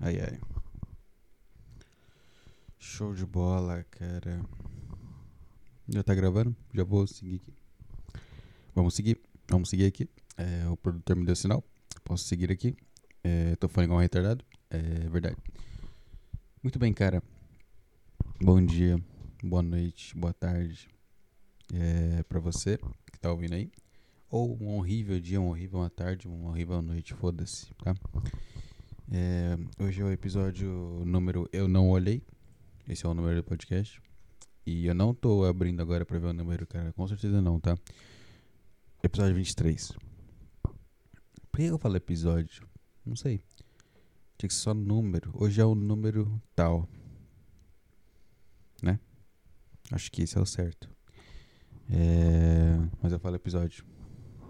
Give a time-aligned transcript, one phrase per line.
[0.00, 0.40] Ai, ai.
[2.78, 4.40] Show de bola, cara.
[5.86, 6.56] Já tá gravando?
[6.72, 7.52] Já vou seguir aqui.
[8.74, 9.20] Vamos seguir.
[9.46, 10.08] Vamos seguir aqui.
[10.38, 11.62] É, o produtor me deu sinal.
[12.02, 12.74] Posso seguir aqui.
[13.22, 14.42] É, tô falando igual um retardado.
[14.70, 15.36] É verdade.
[16.62, 17.22] Muito bem, cara.
[18.42, 18.98] Bom dia,
[19.42, 20.88] boa noite, boa tarde.
[21.74, 22.78] É, pra você
[23.12, 23.70] que tá ouvindo aí.
[24.30, 27.94] Ou um horrível dia, uma horrível uma tarde, uma horrível noite, foda-se, tá?
[29.12, 30.68] É, hoje é o episódio
[31.04, 32.22] número Eu Não Olhei.
[32.88, 34.00] Esse é o número do podcast.
[34.64, 36.92] E eu não tô abrindo agora pra ver o número, cara.
[36.92, 37.76] Com certeza não, tá?
[39.02, 39.92] Episódio 23.
[41.50, 42.68] Por que eu falo episódio?
[43.04, 43.40] Não sei.
[44.38, 45.32] Tinha que ser só número.
[45.34, 46.88] Hoje é o número tal.
[48.80, 49.00] Né?
[49.90, 50.88] Acho que esse é o certo.
[51.90, 52.78] É...
[53.02, 53.84] Mas eu falo episódio.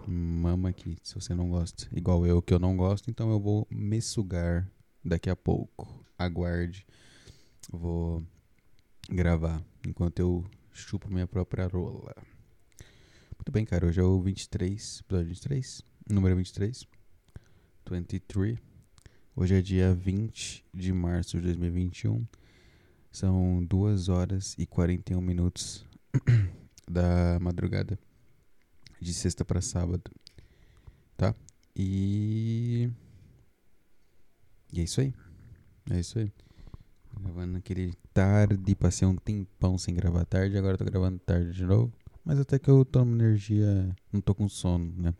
[0.07, 1.87] Mama aqui, se você não gosta.
[1.91, 4.67] Igual eu que eu não gosto, então eu vou me sugar
[5.03, 6.05] daqui a pouco.
[6.17, 6.85] Aguarde.
[7.71, 8.23] Vou
[9.09, 12.15] gravar enquanto eu chupo minha própria rola.
[13.37, 13.85] Muito bem, cara.
[13.85, 16.87] Hoje é o 23, episódio 23, número 23.
[17.89, 18.57] 23.
[19.35, 22.25] Hoje é dia 20 de março de 2021.
[23.11, 25.85] São 2 horas e 41 minutos
[26.89, 27.99] da madrugada
[29.01, 30.11] de sexta para sábado,
[31.17, 31.35] tá?
[31.75, 32.89] E
[34.71, 35.13] e é isso aí.
[35.89, 36.31] É isso aí.
[37.19, 41.91] Gravando aquele tarde, passei um tempão sem gravar tarde, agora tô gravando tarde de novo.
[42.23, 45.13] Mas até que eu tomo energia, não tô com sono, né?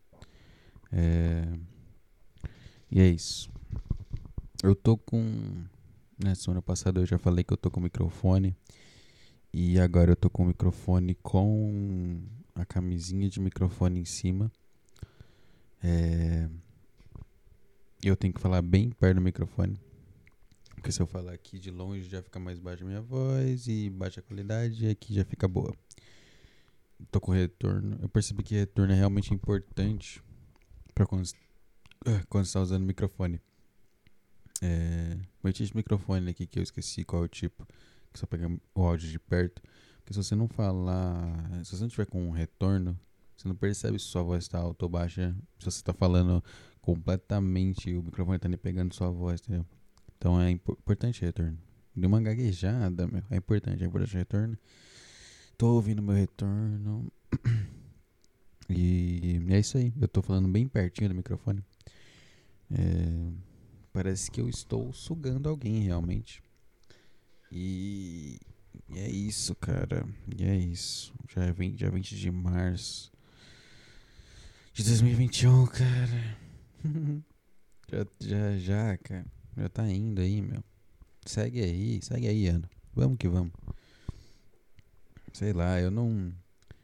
[0.92, 1.48] É...
[2.90, 3.50] E é isso.
[4.64, 5.66] Eu tô com.
[6.18, 8.56] Na semana passada eu já falei que eu tô com microfone.
[9.54, 12.24] E agora eu tô com o microfone com
[12.56, 14.52] a camisinha de microfone em cima.
[15.84, 16.50] É...
[18.04, 19.80] Eu tenho que falar bem perto do microfone.
[20.76, 23.90] Porque se eu falar aqui de longe já fica mais baixa a minha voz e
[23.90, 25.72] baixa a qualidade e aqui já fica boa.
[27.12, 28.00] Tô com retorno.
[28.02, 30.24] Eu percebi que retorno é realmente importante
[30.94, 31.30] para quando,
[32.28, 33.40] quando você tá usando o microfone.
[34.62, 37.68] É, vou esse microfone aqui que eu esqueci qual é o tipo.
[38.12, 39.62] Que só pega o áudio de perto.
[40.12, 41.64] Porque se você não falar.
[41.64, 43.00] Se você não tiver com um retorno,
[43.36, 45.34] você não percebe se sua voz está alta ou baixa.
[45.58, 46.44] Se você está falando
[46.82, 49.66] completamente, o microfone está nem pegando sua voz, entendeu?
[50.18, 51.58] Então é impo importante retorno.
[51.96, 53.24] Deu uma gaguejada, meu.
[53.30, 54.58] É importante, é importante retorno.
[55.58, 57.12] Tô ouvindo meu retorno.
[58.74, 59.92] E é isso aí.
[60.00, 61.62] Eu tô falando bem pertinho do microfone.
[62.72, 63.34] É,
[63.92, 66.42] parece que eu estou sugando alguém realmente.
[67.52, 68.40] E,
[68.90, 70.06] e é isso, cara.
[70.38, 71.14] E é isso.
[71.34, 73.12] Já é 20, dia 20 de março
[74.74, 76.38] de 2021, cara.
[77.92, 79.26] já, já, já, cara.
[79.58, 80.64] Já tá indo aí, meu.
[81.26, 82.70] Segue aí, segue aí, ano.
[82.96, 83.52] Vamos que vamos.
[85.34, 86.34] Sei lá, eu não.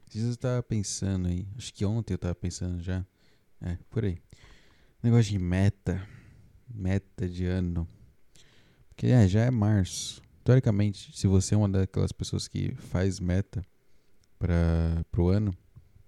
[0.08, 1.48] Às eu tava pensando aí.
[1.58, 3.06] Acho que ontem eu tava pensando já.
[3.62, 4.18] É, por aí.
[5.02, 6.06] Negócio de meta.
[6.70, 7.88] Meta de ano.
[8.90, 10.22] Porque é, já é março.
[10.48, 13.62] Teoricamente, se você é uma daquelas pessoas que faz meta
[14.40, 15.54] para pro ano,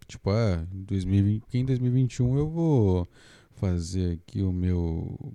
[0.07, 3.05] tipo, ah, 2020, em 2021 eu vou
[3.51, 5.33] fazer aqui o meu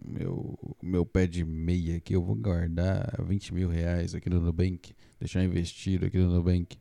[0.00, 4.94] meu meu pé de meia aqui, eu vou guardar 20 mil reais aqui no Nubank,
[5.18, 6.78] deixar investido aqui no Nubank,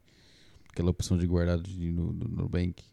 [0.69, 2.83] aquela opção de guardado de, no, no Nubank.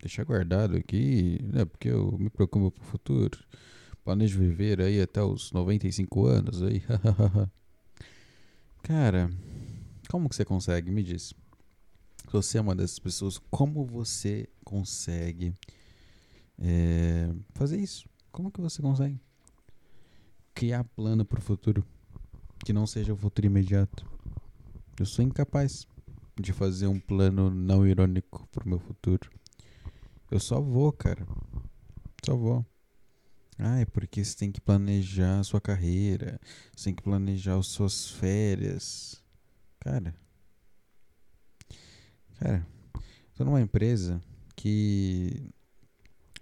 [0.00, 3.38] Deixar guardado aqui, né, porque eu me preocupo pro futuro.
[4.04, 6.82] Planejo viver aí até os 95 anos aí.
[8.82, 9.30] Cara,
[10.10, 10.90] como que você consegue?
[10.90, 11.32] Me diz.
[12.26, 15.54] Se você é uma dessas pessoas, como você consegue
[16.58, 18.06] é, fazer isso?
[18.30, 19.18] Como que você consegue?
[20.54, 21.84] Criar plano para o futuro
[22.64, 24.06] que não seja o futuro imediato.
[24.98, 25.86] Eu sou incapaz
[26.38, 29.30] de fazer um plano não irônico pro meu futuro.
[30.30, 31.26] Eu só vou, cara.
[32.24, 32.64] Só vou.
[33.58, 36.40] Ah, é porque você tem que planejar a sua carreira,
[36.74, 39.22] você tem que planejar as suas férias.
[39.80, 40.14] Cara.
[42.40, 42.66] Cara,
[43.34, 44.20] tô numa empresa
[44.56, 45.52] que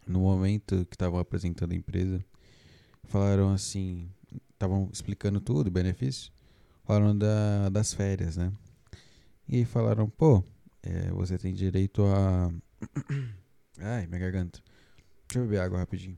[0.06, 2.24] no momento que estavam apresentando a empresa,
[3.04, 4.10] falaram assim,
[4.50, 6.32] estavam explicando tudo, benefício,
[6.84, 8.52] falaram da, das férias, né?
[9.48, 10.42] E falaram, pô,
[10.82, 12.50] é, você tem direito a.
[13.78, 14.60] Ai, minha garganta.
[15.28, 16.16] Deixa eu beber água rapidinho.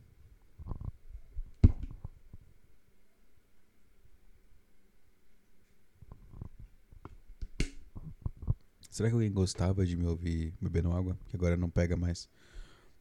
[8.95, 11.19] Será que alguém gostava de me ouvir bebendo água?
[11.27, 12.29] Que agora não pega mais.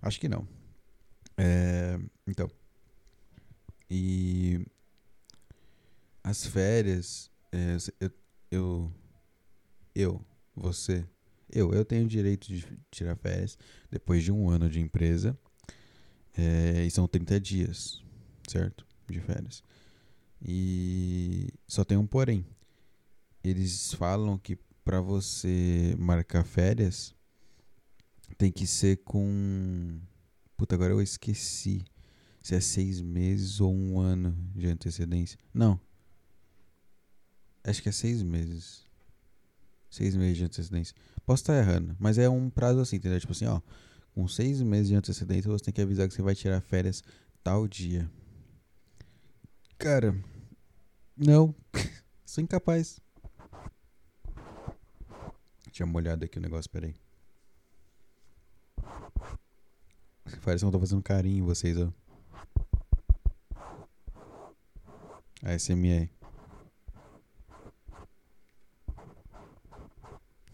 [0.02, 0.48] Acho que não.
[1.38, 2.50] É, então.
[3.88, 4.66] E
[6.24, 8.12] as férias, é, eu,
[8.50, 8.92] eu,
[9.94, 10.26] eu,
[10.56, 11.06] você,
[11.48, 13.56] eu, eu tenho o direito de tirar férias
[13.92, 15.38] depois de um ano de empresa.
[16.36, 18.04] É, e são 30 dias,
[18.48, 18.84] certo?
[19.08, 19.64] De férias.
[20.42, 22.44] E só tem um porém.
[23.44, 27.16] Eles falam que para você marcar férias
[28.38, 30.00] tem que ser com.
[30.58, 31.84] Puta, agora eu esqueci
[32.42, 35.40] se é seis meses ou um ano de antecedência.
[35.54, 35.80] Não.
[37.64, 38.86] Acho que é seis meses.
[39.90, 40.96] Seis meses de antecedência.
[41.26, 43.20] Posso estar errando, mas é um prazo assim, entendeu?
[43.20, 43.62] Tipo assim, ó.
[44.14, 47.02] Com seis meses de antecedência você tem que avisar que você vai tirar férias
[47.44, 48.10] tal dia.
[49.78, 50.16] Cara,
[51.16, 51.56] não.
[52.26, 53.00] Sou incapaz.
[55.74, 56.94] Tinha molhado aqui o negócio, peraí.
[60.46, 61.92] Parece que eu tô fazendo carinho em vocês, ó.
[65.42, 66.10] ASMR.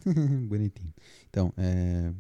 [0.48, 0.94] Bonitinho.
[1.30, 2.13] Então, é.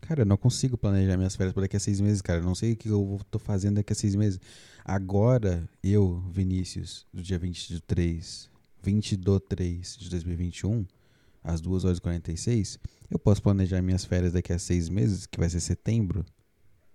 [0.00, 2.40] Cara, eu não consigo planejar minhas férias para daqui a seis meses, cara.
[2.40, 4.40] Eu não sei o que eu tô fazendo daqui a seis meses.
[4.84, 8.50] Agora, eu, Vinícius, do dia 23,
[8.82, 10.84] 20 do 3 de 2021,
[11.46, 12.78] às 2 horas e 46,
[13.08, 16.24] eu posso planejar minhas férias daqui a seis meses, que vai ser setembro.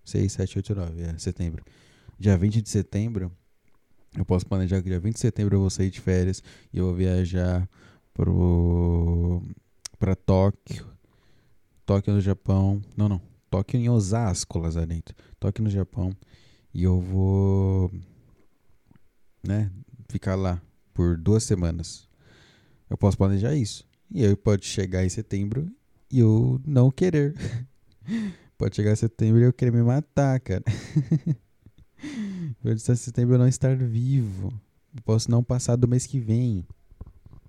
[0.04, 1.64] 6, 7, 8, 9, é setembro.
[2.20, 3.32] Dia 20 de setembro,
[4.18, 6.44] eu posso planejar que dia 20 de setembro eu vou sair de férias
[6.74, 7.68] e eu vou viajar
[8.14, 9.42] pro
[9.98, 10.86] para Tóquio.
[11.86, 12.82] Tóquio no Japão.
[12.98, 13.22] Não, não.
[13.50, 15.14] Tóquio em Osasco, Lazarento.
[15.40, 16.16] Tóquio no Japão.
[16.74, 17.92] E eu vou
[19.44, 19.72] né,
[20.10, 20.62] ficar lá
[20.94, 22.08] por duas semanas.
[22.90, 23.88] Eu posso planejar isso.
[24.14, 25.72] E aí pode chegar em setembro
[26.12, 27.34] e eu não querer.
[28.58, 30.64] pode chegar em setembro e eu querer me matar, cara.
[32.62, 34.52] pode estar em setembro eu não estar vivo.
[34.94, 36.66] Eu posso não passar do mês que vem.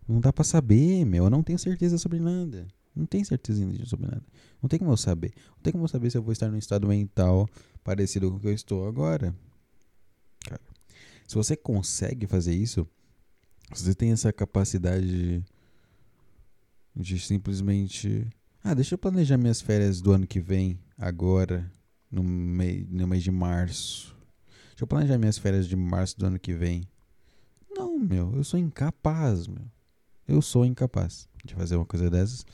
[0.06, 1.24] Não dá pra saber, meu.
[1.24, 2.68] Eu não tenho certeza sobre nada.
[2.94, 4.22] Não tenho certeza sobre nada.
[4.62, 5.32] Não tem como eu saber.
[5.56, 7.48] Não tem como eu saber se eu vou estar num estado mental
[7.82, 9.34] parecido com o que eu estou agora.
[10.44, 10.60] Cara,
[11.26, 12.86] se você consegue fazer isso,
[13.72, 15.44] se você tem essa capacidade de,
[16.94, 18.26] de simplesmente.
[18.62, 21.70] Ah, deixa eu planejar minhas férias do ano que vem, agora,
[22.10, 24.16] no, mei, no mês de março.
[24.70, 26.88] Deixa eu planejar minhas férias de março do ano que vem.
[27.70, 29.64] Não, meu, eu sou incapaz, meu.
[30.28, 32.46] Eu sou incapaz de fazer uma coisa dessas.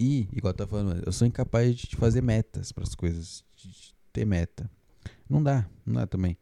[0.00, 3.94] E, igual eu tava falando, eu sou incapaz de fazer metas para as coisas, de
[4.12, 4.70] ter meta.
[5.28, 6.36] Não dá, não dá também.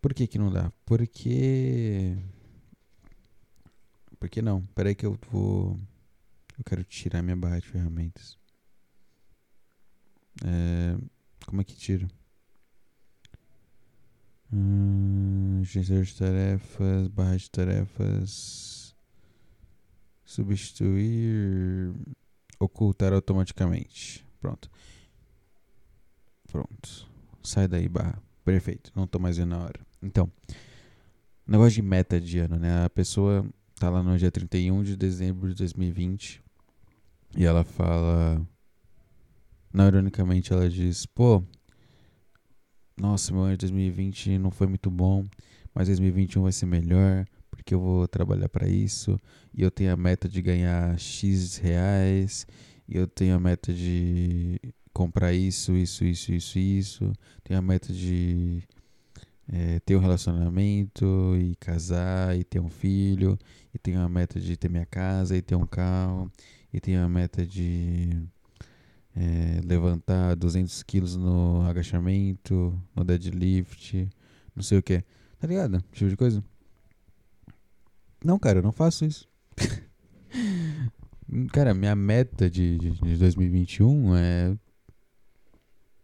[0.00, 0.72] Por que que não dá?
[0.84, 2.16] Porque
[4.18, 4.62] Por que não?
[4.74, 5.78] Peraí que eu vou
[6.62, 8.38] eu quero tirar minha barra de ferramentas.
[10.44, 10.96] É...
[11.44, 12.08] como é que tiro?
[14.52, 18.94] Hum, gestor de tarefas, barra de tarefas,
[20.24, 21.92] substituir,
[22.60, 24.24] ocultar automaticamente.
[24.40, 24.70] Pronto.
[26.46, 27.08] Pronto.
[27.42, 28.22] Sai daí, barra.
[28.44, 28.92] Perfeito.
[28.94, 29.80] Não tô mais vendo a hora.
[30.00, 30.30] Então,
[31.46, 32.84] negócio de meta de ano, né?
[32.84, 33.44] A pessoa
[33.76, 36.41] tá lá no dia 31 de dezembro de 2020
[37.36, 38.40] e ela fala.
[39.72, 41.42] Não, ironicamente, ela diz: pô,
[42.96, 45.26] nossa, meu ano de 2020 não foi muito bom,
[45.74, 49.18] mas 2021 vai ser melhor, porque eu vou trabalhar para isso,
[49.54, 52.46] e eu tenho a meta de ganhar X reais,
[52.88, 54.60] e eu tenho a meta de
[54.92, 58.62] comprar isso, isso, isso, isso, isso, tenho a meta de
[59.48, 63.38] é, ter um relacionamento e casar e ter um filho,
[63.74, 66.30] e tenho a meta de ter minha casa e ter um carro,
[66.72, 68.22] e tenho a meta de
[69.14, 74.08] é, levantar 200 quilos no agachamento, no deadlift,
[74.54, 75.04] não sei o que.
[75.38, 75.82] Tá ligado?
[75.92, 76.42] Tipo de coisa.
[78.24, 79.28] Não, cara, eu não faço isso.
[81.52, 84.56] cara, minha meta de, de, de 2021 é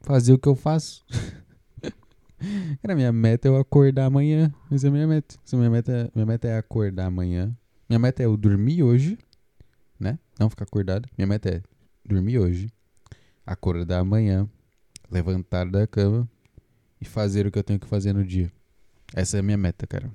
[0.00, 1.04] fazer o que eu faço.
[2.82, 4.52] cara, minha meta é eu acordar amanhã.
[4.70, 5.36] Essa é a minha meta.
[5.52, 7.56] Minha meta, minha meta é acordar amanhã.
[7.88, 9.16] Minha meta é eu dormir hoje,
[9.98, 10.18] né?
[10.38, 11.08] Não ficar acordado.
[11.16, 11.62] Minha meta é
[12.04, 12.72] dormir hoje
[13.48, 14.46] acordar amanhã,
[15.10, 16.28] levantar da cama
[17.00, 18.52] e fazer o que eu tenho que fazer no dia.
[19.14, 20.10] Essa é a minha meta, cara.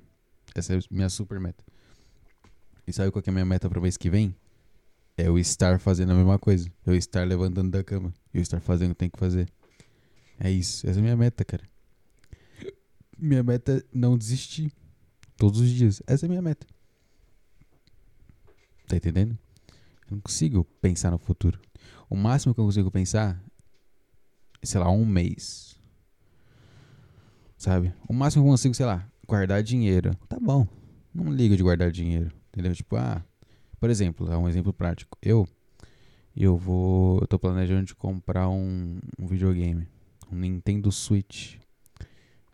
[0.53, 1.63] Essa é a minha super meta.
[2.85, 4.35] E sabe qual é a minha meta para mês que vem?
[5.17, 6.69] É eu estar fazendo a mesma coisa.
[6.85, 8.13] Eu estar levantando da cama.
[8.31, 9.51] Eu estar fazendo o que tenho que fazer.
[10.39, 10.87] É isso.
[10.87, 11.63] Essa é a minha meta, cara.
[13.17, 14.71] Minha meta é não desistir.
[15.37, 16.03] Todos os dias.
[16.05, 16.67] Essa é a minha meta.
[18.87, 19.37] Tá entendendo?
[20.13, 21.59] Não consigo pensar no futuro.
[22.09, 23.43] O máximo que eu consigo pensar
[24.61, 25.79] é, sei lá, um mês.
[27.57, 27.93] Sabe?
[28.07, 30.15] O máximo que eu consigo, sei lá, guardar dinheiro.
[30.27, 30.67] Tá bom.
[31.13, 32.31] Não ligo de guardar dinheiro.
[32.49, 32.73] Entendeu?
[32.73, 33.23] Tipo, ah,
[33.79, 35.17] por exemplo, é um exemplo prático.
[35.21, 35.47] Eu
[36.35, 39.87] eu vou, eu tô planejando de comprar um, um videogame,
[40.31, 41.57] um Nintendo Switch,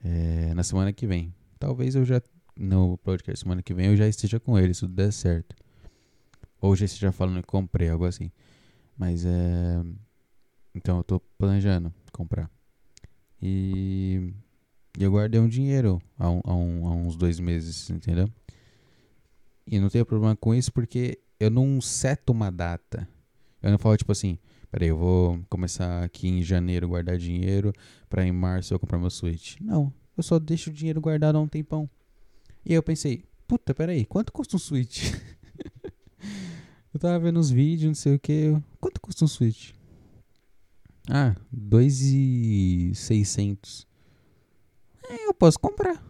[0.04, 1.34] é, na semana que vem.
[1.58, 2.22] Talvez eu já
[2.58, 5.56] no podcast semana que vem eu já esteja com ele, se tudo der certo.
[6.62, 8.32] Ou já esteja falando que comprei, algo assim.
[8.98, 9.82] Mas é.
[10.75, 12.50] Então eu tô planejando comprar.
[13.42, 14.34] E
[15.00, 18.30] eu guardei um dinheiro há, um, há, um, há uns dois meses, entendeu?
[19.66, 23.08] E não tenho problema com isso porque eu não seto uma data.
[23.62, 24.38] Eu não falo tipo assim,
[24.72, 27.72] peraí, eu vou começar aqui em janeiro guardar dinheiro
[28.10, 29.58] para em março eu comprar meu Switch.
[29.62, 31.89] Não, eu só deixo o dinheiro guardado há um tempão.
[32.66, 35.13] E aí eu pensei, puta, peraí, quanto custa um Switch?
[36.93, 38.55] eu tava vendo uns vídeos, não sei o que.
[38.79, 39.72] Quanto custa um Switch?
[41.10, 43.88] Ah, 2,600.
[45.10, 46.01] É, eu posso comprar.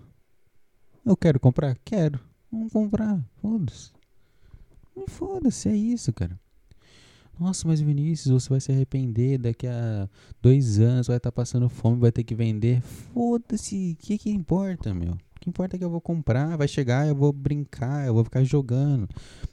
[1.06, 1.78] Eu quero comprar?
[1.86, 2.20] Quero.
[2.52, 3.24] Vamos comprar.
[3.42, 3.92] Foda-se.
[5.08, 6.38] Foda-se, é isso, cara.
[7.40, 9.38] Nossa, mas Vinícius, você vai se arrepender.
[9.38, 10.10] Daqui a
[10.42, 12.82] dois anos vai estar tá passando fome, vai ter que vender.
[12.82, 15.18] Foda-se, o que que importa, meu?
[15.40, 18.26] O que importa é que eu vou comprar, vai chegar, eu vou brincar, eu vou
[18.26, 19.08] ficar jogando,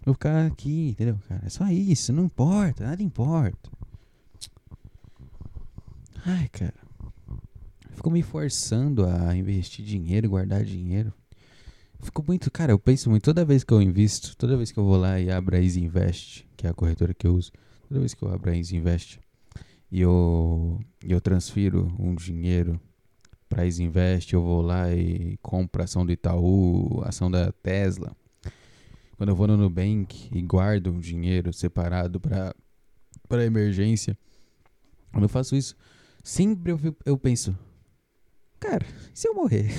[0.05, 1.43] vou ficar aqui, entendeu, cara?
[1.47, 3.71] É só isso, não importa, nada importa.
[6.25, 6.75] Ai, cara.
[7.95, 11.15] Fico me forçando a investir dinheiro, guardar dinheiro.
[12.01, 14.85] Fico muito, cara, eu penso muito, toda vez que eu invisto, toda vez que eu
[14.85, 17.53] vou lá e abro a Easy Invest, que é a corretora que eu uso,
[17.89, 19.21] toda vez que eu abro a Easy Invest
[19.91, 22.81] e eu, eu transfiro um dinheiro
[23.55, 28.15] a Invest, eu vou lá e compro ação do Itaú, ação da Tesla.
[29.17, 34.19] Quando eu vou no Nubank e guardo um dinheiro separado para emergência,
[35.11, 35.75] quando eu faço isso,
[36.23, 37.57] sempre eu, eu penso,
[38.61, 38.85] cara,
[39.15, 39.71] e se eu morrer?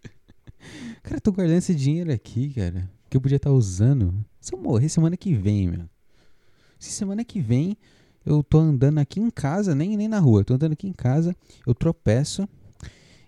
[1.02, 4.24] cara, tô guardando esse dinheiro aqui, cara, que eu podia estar tá usando.
[4.40, 5.88] Se eu morrer semana que vem, meu.
[6.78, 7.76] Se semana que vem
[8.30, 11.34] eu tô andando aqui em casa, nem, nem na rua, tô andando aqui em casa,
[11.66, 12.48] eu tropeço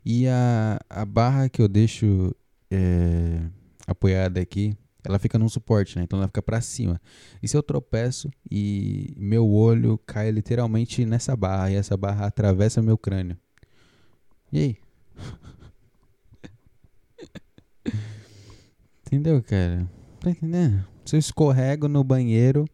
[0.05, 2.33] e a, a barra que eu deixo
[2.71, 3.41] é,
[3.87, 6.05] apoiada aqui, ela fica num suporte, né?
[6.05, 7.01] Então ela fica para cima.
[7.43, 12.81] E se eu tropeço e meu olho cai literalmente nessa barra e essa barra atravessa
[12.81, 13.37] meu crânio.
[14.53, 14.77] E aí?
[19.05, 19.91] Entendeu, cara?
[20.21, 20.87] Tá entendendo?
[21.05, 22.65] Se eu escorrego no banheiro,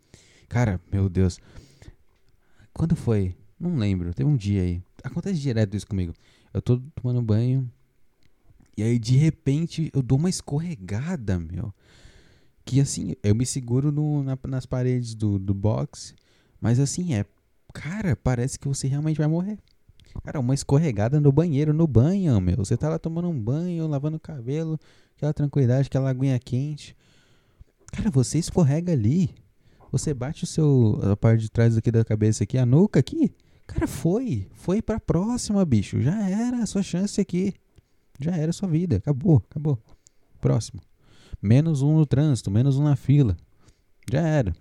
[0.49, 1.41] cara, meu Deus.
[2.79, 3.35] Quando foi?
[3.59, 4.15] Não lembro.
[4.15, 4.81] Teve um dia aí.
[5.03, 6.15] Acontece direto isso comigo.
[6.55, 7.69] Eu tô tomando banho.
[8.77, 11.75] E aí, de repente, eu dou uma escorregada, meu.
[12.65, 16.15] Que assim, eu me seguro no, na, nas paredes do, do box.
[16.61, 17.27] Mas assim, é.
[17.75, 19.59] Cara, parece que você realmente vai morrer.
[20.23, 22.59] Cara, uma escorregada no banheiro, no banho, meu.
[22.59, 24.79] Você tá lá tomando um banho, lavando o cabelo,
[25.17, 26.97] aquela tranquilidade, aquela aguinha quente.
[27.93, 29.35] Cara, você escorrega ali.
[29.91, 33.35] Você bate o seu a parte de trás aqui da cabeça aqui, a nuca aqui.
[33.67, 36.01] Cara, foi, foi pra próxima, bicho.
[36.01, 37.55] Já era a sua chance aqui.
[38.19, 39.79] Já era a sua vida, acabou, acabou.
[40.41, 40.81] Próximo.
[41.41, 43.37] Menos um no trânsito, menos um na fila.
[44.11, 44.55] Já era.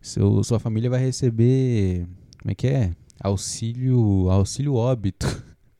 [0.00, 2.06] Seu, sua família vai receber,
[2.40, 2.92] como é que é?
[3.20, 5.26] Auxílio, auxílio óbito.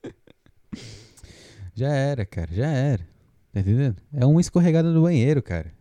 [1.74, 3.04] já era, cara, já era.
[3.52, 3.96] Tá entendendo?
[4.12, 5.72] É uma escorregada no banheiro, cara.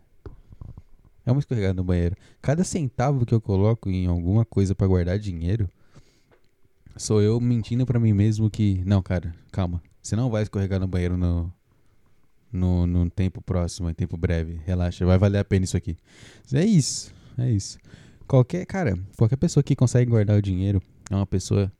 [1.26, 2.16] É uma escorregada no banheiro.
[2.42, 5.70] Cada centavo que eu coloco em alguma coisa para guardar dinheiro,
[6.96, 9.82] sou eu mentindo para mim mesmo que, não, cara, calma.
[10.02, 11.54] Você não vai escorregar no banheiro no,
[12.52, 14.60] no, no tempo próximo, em tempo breve.
[14.66, 15.96] Relaxa, vai valer a pena isso aqui.
[16.52, 17.78] É isso, é isso.
[18.28, 21.72] Qualquer, cara, qualquer pessoa que consegue guardar o dinheiro é uma pessoa.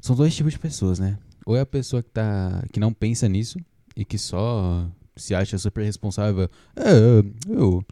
[0.00, 1.18] São dois tipos de pessoas, né?
[1.44, 3.58] Ou é a pessoa que, tá, que não pensa nisso
[3.96, 6.48] e que só se acha super responsável.
[6.76, 7.84] É, eu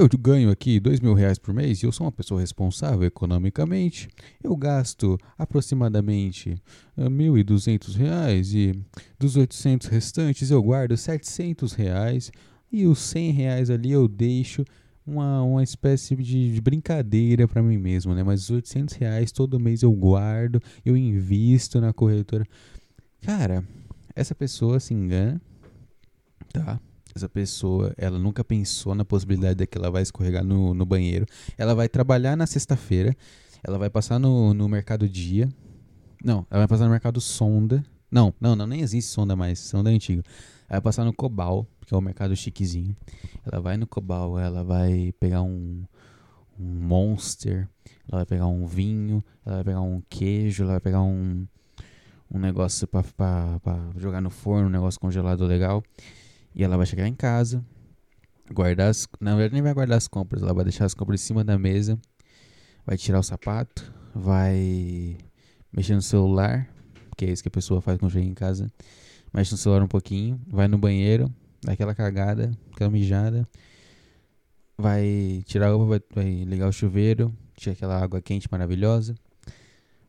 [0.00, 4.08] eu ganho aqui dois mil reais por mês e eu sou uma pessoa responsável economicamente.
[4.42, 6.54] Eu gasto aproximadamente
[6.96, 8.72] uh, mil e duzentos reais e
[9.18, 12.32] dos 800 restantes eu guardo 700 reais
[12.72, 14.64] e os 100 reais ali eu deixo
[15.06, 18.22] uma, uma espécie de, de brincadeira para mim mesmo, né?
[18.22, 22.46] Mas os 800 reais todo mês eu guardo, eu invisto na corretora.
[23.20, 23.62] Cara,
[24.16, 25.40] essa pessoa se engana,
[26.52, 26.80] tá?
[27.14, 31.26] Essa pessoa, ela nunca pensou na possibilidade de que ela vai escorregar no, no banheiro.
[31.58, 33.16] Ela vai trabalhar na sexta-feira,
[33.62, 35.48] ela vai passar no, no mercado dia.
[36.24, 37.84] Não, ela vai passar no mercado sonda.
[38.10, 40.22] Não, não, não, nem existe sonda mais, sonda é antiga.
[40.68, 42.96] Ela vai passar no Cobal, que é o mercado chiquezinho.
[43.44, 45.84] Ela vai no Cobal, ela vai pegar um,
[46.58, 47.68] um Monster,
[48.08, 51.46] ela vai pegar um vinho, ela vai pegar um queijo, ela vai pegar um,
[52.30, 53.02] um negócio pra,
[53.60, 55.82] pra jogar no forno, um negócio congelado legal.
[56.54, 57.64] E ela vai chegar em casa,
[58.52, 59.06] guardar as.
[59.20, 61.58] Na verdade, nem vai guardar as compras, ela vai deixar as compras em cima da
[61.58, 61.98] mesa,
[62.84, 65.16] vai tirar o sapato, vai
[65.72, 66.68] mexer no celular,
[67.16, 68.70] que é isso que a pessoa faz quando chega em casa.
[69.32, 73.46] Mexe no celular um pouquinho, vai no banheiro, dá aquela cagada, aquela mijada,
[74.76, 79.14] vai tirar a roupa, vai, vai ligar o chuveiro, tira aquela água quente maravilhosa.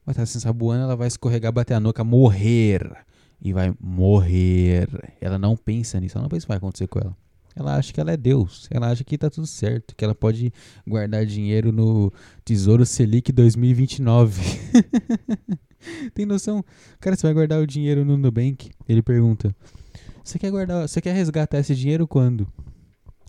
[0.04, 3.06] Vai estar se ensaboando, ela vai escorregar, bater a nuca, morrer.
[3.42, 4.88] E vai morrer.
[5.20, 7.18] Ela não pensa nisso, ela não pensa o que vai acontecer com ela.
[7.56, 8.68] Ela acha que ela é Deus.
[8.72, 9.96] Ela acha que tá tudo certo.
[9.96, 10.54] Que ela pode
[10.88, 12.12] guardar dinheiro no
[12.46, 14.42] Tesouro Selic 2029.
[16.14, 16.64] Tem noção?
[17.00, 18.72] Cara, você vai guardar o dinheiro no Nubank?
[18.88, 19.54] Ele pergunta:
[20.24, 20.88] Você quer guardar.
[20.88, 22.48] Você quer resgatar esse dinheiro quando?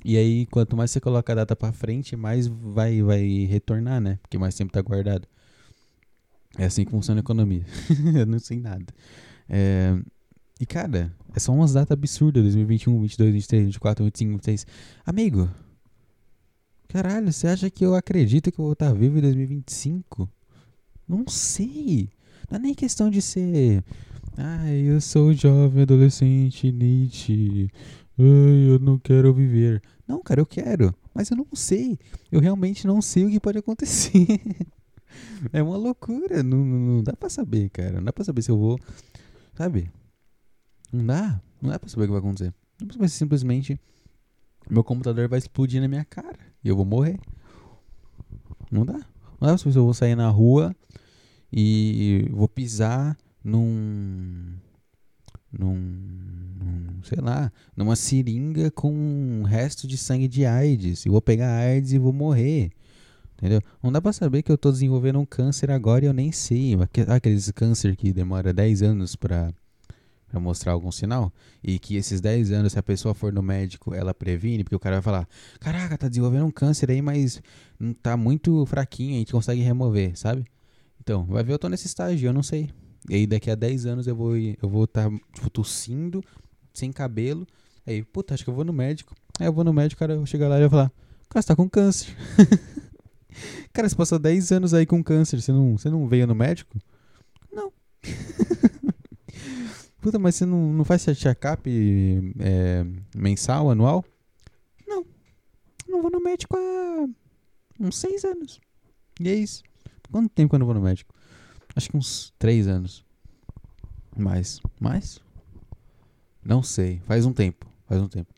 [0.05, 4.19] E aí, quanto mais você coloca a data pra frente, mais vai, vai retornar, né?
[4.23, 5.29] Porque mais tempo tá guardado.
[6.59, 7.65] É assim que funciona a economia.
[8.15, 8.87] Eu não sei nada.
[9.55, 9.95] É,
[10.59, 14.67] e, cara, é só umas datas absurdas: 2021, 22, 23, 24, 25, 26.
[15.05, 15.51] Amigo,
[16.89, 20.27] caralho, você acha que eu acredito que eu vou estar vivo em 2025?
[21.07, 22.09] Não sei.
[22.51, 23.85] Não é nem questão de ser.
[24.37, 27.69] Ai, eu sou jovem, adolescente, Nietzsche.
[28.19, 29.83] Ai, eu não quero viver.
[30.09, 30.95] Não, cara, eu quero.
[31.15, 31.99] Mas eu não sei.
[32.31, 34.41] Eu realmente não sei o que pode acontecer.
[35.53, 36.43] é uma loucura.
[36.43, 37.97] Não, não, não dá pra saber, cara.
[37.97, 38.79] Não dá pra saber se eu vou.
[39.55, 39.91] Sabe?
[40.93, 41.41] Não dá.
[41.61, 42.55] Não dá pra saber o que vai acontecer.
[42.81, 43.81] Não simplesmente.
[44.69, 46.39] Meu computador vai explodir na minha cara.
[46.63, 47.19] E eu vou morrer.
[48.71, 48.95] Não dá.
[48.95, 50.75] Não dá pra saber se eu vou sair na rua
[51.53, 54.55] e vou pisar num.
[55.53, 57.01] num.
[57.05, 61.05] sei lá, numa seringa com um resto de sangue de AIDS.
[61.05, 62.73] E vou pegar AIDS e vou morrer.
[63.43, 63.61] Entendeu?
[63.83, 66.79] Não dá pra saber que eu tô desenvolvendo um câncer agora e eu nem sei.
[67.09, 69.53] Aqueles câncer que demora 10 anos pra
[70.35, 71.33] mostrar algum sinal.
[71.61, 74.79] E que esses 10 anos, se a pessoa for no médico, ela previne, porque o
[74.79, 75.29] cara vai falar:
[75.59, 77.43] Caraca, tá desenvolvendo um câncer aí, mas
[77.81, 80.45] não tá muito fraquinho, a gente consegue remover, sabe?
[81.01, 82.71] Então, vai ver, eu tô nesse estágio, eu não sei.
[83.11, 86.23] E aí daqui a 10 anos eu vou eu vou estar tá, tipo, tossindo,
[86.73, 87.45] sem cabelo.
[87.85, 89.17] Aí, puta, acho que eu vou no médico.
[89.41, 90.93] Aí eu vou no médico, cara, eu chego lá e vai falar:
[91.29, 92.17] Cara, você tá com câncer.
[93.73, 96.79] cara, você passou 10 anos aí com câncer, você não, você não veio no médico?
[97.53, 97.73] Não.
[100.01, 101.69] puta, mas você não, não faz check-up
[102.41, 104.05] é, mensal, anual?
[104.87, 105.07] Não.
[105.89, 107.09] Não vou no médico há
[107.81, 108.61] uns 6 anos.
[109.21, 109.63] E é isso.
[110.11, 111.15] Quanto tempo que eu não vou no médico?
[111.75, 113.05] Acho que uns 3 anos.
[114.17, 114.61] Mais.
[114.79, 115.21] Mais?
[116.45, 117.01] Não sei.
[117.07, 117.67] Faz um tempo.
[117.87, 118.33] Faz um tempo.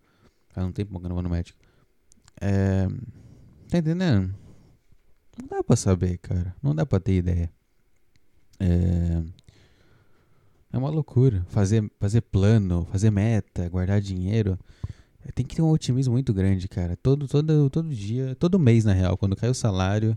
[0.50, 1.58] Faz um tempo que eu não vou no médico.
[2.40, 2.86] É.
[3.68, 4.34] Tá entendendo?
[5.40, 6.54] Não dá pra saber, cara.
[6.62, 7.50] Não dá pra ter ideia.
[8.60, 9.22] É.
[10.72, 11.44] É uma loucura.
[11.48, 14.58] Fazer, fazer plano, fazer meta, guardar dinheiro.
[15.24, 16.96] É, tem que ter um otimismo muito grande, cara.
[16.96, 20.14] Todo, todo, todo dia, todo mês, na real, quando cai o salário,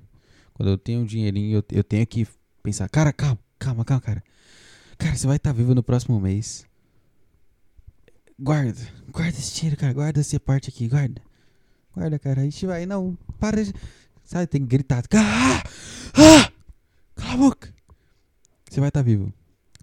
[0.55, 2.27] quando eu tenho um dinheirinho, eu, eu tenho que
[2.63, 4.23] pensar, cara, calma, calma, calma, cara.
[4.97, 6.65] Cara, você vai estar tá vivo no próximo mês.
[8.39, 9.93] Guarda, guarda esse dinheiro, cara.
[9.93, 11.21] Guarda essa parte aqui, guarda.
[11.93, 12.41] Guarda, cara.
[12.41, 13.61] A gente vai, não, para.
[14.27, 15.03] Sabe, tem que gritar.
[15.15, 15.63] Ah!
[16.13, 16.51] Ah!
[17.15, 17.73] Cala a boca.
[18.69, 19.33] Você vai estar tá vivo.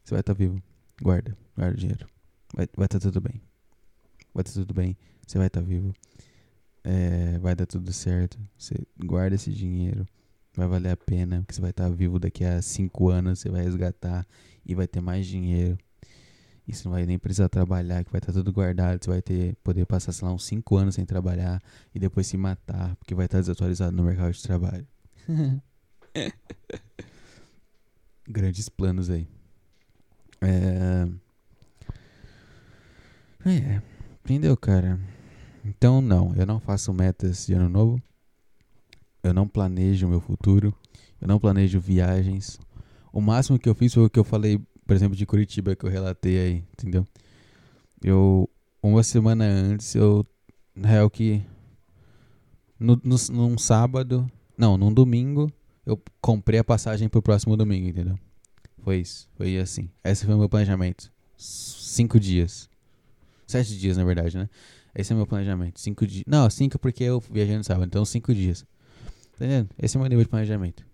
[0.04, 0.62] Você vai estar tá vivo.
[1.02, 2.06] Guarda, guarda o dinheiro.
[2.54, 3.42] Vai estar vai tá tudo bem.
[4.32, 4.96] Vai estar tá tudo bem.
[5.26, 5.92] Você vai estar tá vivo.
[6.84, 8.38] É, vai dar tudo certo.
[8.56, 10.06] Você guarda esse dinheiro
[10.56, 13.62] vai valer a pena, porque você vai estar vivo daqui a cinco anos, você vai
[13.62, 14.26] resgatar
[14.64, 15.76] e vai ter mais dinheiro.
[16.66, 19.54] E você não vai nem precisar trabalhar, que vai estar tudo guardado, você vai ter
[19.62, 21.62] poder passar, sei lá, uns cinco anos sem trabalhar
[21.94, 24.86] e depois se matar, porque vai estar desatualizado no mercado de trabalho.
[28.26, 29.28] Grandes planos aí.
[30.40, 31.06] É...
[33.46, 33.82] é,
[34.24, 34.98] entendeu, cara?
[35.64, 38.02] Então, não, eu não faço metas de ano novo
[39.24, 40.72] eu não planejo o meu futuro,
[41.20, 42.60] eu não planejo viagens.
[43.10, 45.84] O máximo que eu fiz foi o que eu falei, por exemplo, de Curitiba que
[45.84, 47.06] eu relatei aí, entendeu?
[48.02, 48.48] Eu,
[48.82, 50.26] uma semana antes, eu,
[50.74, 51.42] na real que,
[52.78, 55.50] no, no, num sábado, não, num domingo,
[55.86, 58.18] eu comprei a passagem pro próximo domingo, entendeu?
[58.82, 59.88] Foi isso, foi assim.
[60.04, 61.10] Esse foi o meu planejamento.
[61.36, 62.68] Cinco dias.
[63.46, 64.48] Sete dias, na verdade, né?
[64.94, 65.80] Esse é o meu planejamento.
[65.80, 66.24] Cinco dias.
[66.26, 68.64] Não, cinco porque eu viajei no sábado, então cinco dias.
[69.38, 69.70] Tá entendendo?
[69.78, 70.86] Esse é o meu nível de planejamento.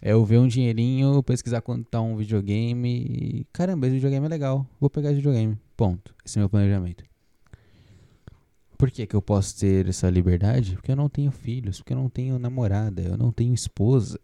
[0.00, 3.46] É eu ver um dinheirinho, pesquisar quanto tá um videogame e.
[3.52, 4.66] Caramba, esse videogame é legal.
[4.78, 5.58] Vou pegar esse videogame.
[5.76, 6.14] Ponto.
[6.24, 7.04] Esse é meu planejamento.
[8.78, 10.74] Por que, que eu posso ter essa liberdade?
[10.74, 14.20] Porque eu não tenho filhos, porque eu não tenho namorada, eu não tenho esposa.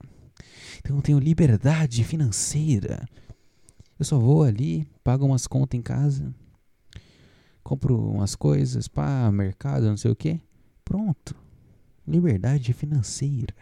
[0.79, 3.09] Então eu tenho liberdade financeira.
[3.99, 6.35] Eu só vou ali, pago umas contas em casa,
[7.63, 10.41] compro umas coisas, pá, mercado, não sei o que.
[10.85, 11.35] Pronto.
[12.07, 13.55] Liberdade financeira.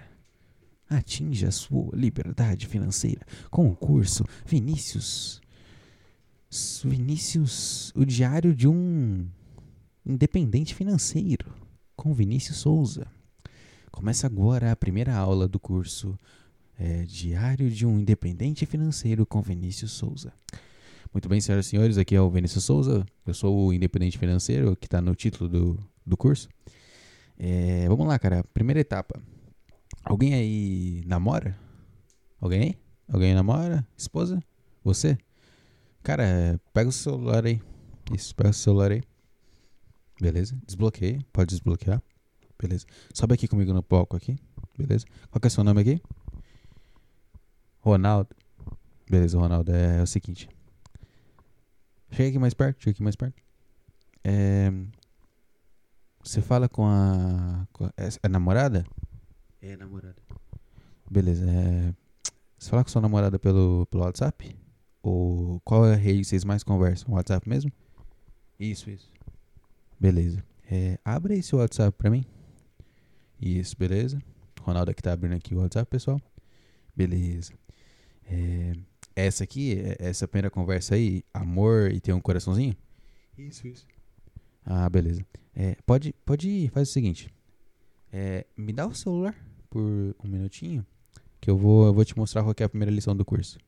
[0.91, 5.41] Atinja sua liberdade financeira com o curso Vinícius.
[6.85, 9.29] Vinícius, o diário de um
[10.05, 11.55] independente financeiro
[11.95, 13.07] com Vinícius Souza.
[13.93, 16.19] Começa agora a primeira aula do curso
[16.79, 20.33] é, Diário de um Independente Financeiro com Vinícius Souza.
[21.13, 23.05] Muito bem, senhoras e senhores, aqui é o Vinícius Souza.
[23.27, 26.49] Eu sou o independente financeiro que está no título do, do curso.
[27.39, 28.45] É, vamos lá, cara.
[28.55, 29.21] Primeira etapa.
[30.05, 31.59] Alguém aí namora?
[32.41, 32.79] Alguém aí?
[33.13, 33.87] Alguém namora?
[33.97, 34.43] Esposa?
[34.83, 35.19] Você?
[36.03, 37.61] Cara, pega o celular aí.
[38.13, 39.03] Isso, pega o celular aí.
[40.21, 40.59] Beleza?
[40.67, 41.25] Desbloqueia.
[41.33, 42.03] Pode desbloquear.
[42.61, 42.87] Beleza.
[43.15, 44.39] Sobe aqui comigo no palco aqui.
[44.77, 45.07] Beleza?
[45.31, 46.03] Qual que é seu nome aqui?
[47.81, 48.31] Ronaldo.
[49.09, 49.73] Beleza, Ronaldo.
[49.73, 50.49] É, é o seguinte.
[52.11, 52.83] Chega aqui mais perto.
[52.83, 53.43] Chega aqui mais perto.
[54.23, 54.71] É,
[56.23, 58.85] você fala com a, com a, é, é namorada?
[59.63, 60.17] É namorada.
[61.11, 61.45] Beleza.
[61.45, 61.95] É,
[62.59, 64.57] você fala com sua namorada pelo, pelo WhatsApp?
[65.03, 67.15] Ou qual é a rede que vocês mais conversam?
[67.15, 67.71] WhatsApp mesmo?
[68.59, 69.11] Isso, isso.
[69.99, 70.45] Beleza.
[70.71, 72.25] É, abre aí seu WhatsApp pra mim.
[73.41, 74.23] Isso, beleza.
[74.61, 76.21] Ronaldo aqui tá abrindo aqui o WhatsApp, pessoal.
[76.95, 77.53] Beleza.
[78.27, 78.73] É,
[79.17, 82.77] essa aqui, é, essa primeira conversa aí, amor e tem um coraçãozinho?
[83.37, 83.87] Isso, isso.
[84.65, 85.25] Ah, beleza.
[85.55, 87.29] É, pode, pode ir, faz o seguinte.
[88.13, 89.35] É, me dá o celular
[89.71, 89.83] por
[90.23, 90.85] um minutinho,
[91.41, 93.59] que eu vou, eu vou te mostrar qual é a primeira lição do curso.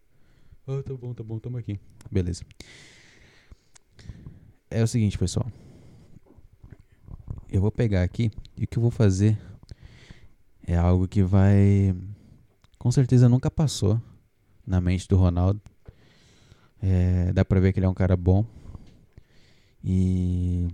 [0.67, 1.81] Ah, oh, tá bom, tá bom, tamo aqui.
[2.11, 2.45] Beleza.
[4.69, 5.51] É o seguinte, pessoal.
[7.51, 9.39] Eu vou pegar aqui e o que eu vou fazer
[10.67, 11.95] é algo que vai.
[12.79, 14.01] Com certeza nunca passou
[14.67, 15.61] na mente do Ronaldo.
[16.81, 18.45] É, dá pra ver que ele é um cara bom.
[19.83, 20.69] E.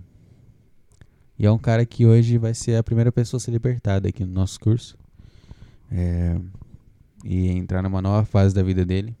[1.37, 4.25] E é um cara que hoje vai ser a primeira pessoa a ser libertada aqui
[4.25, 4.97] no nosso curso.
[5.91, 6.39] É,
[7.23, 9.15] e entrar numa nova fase da vida dele.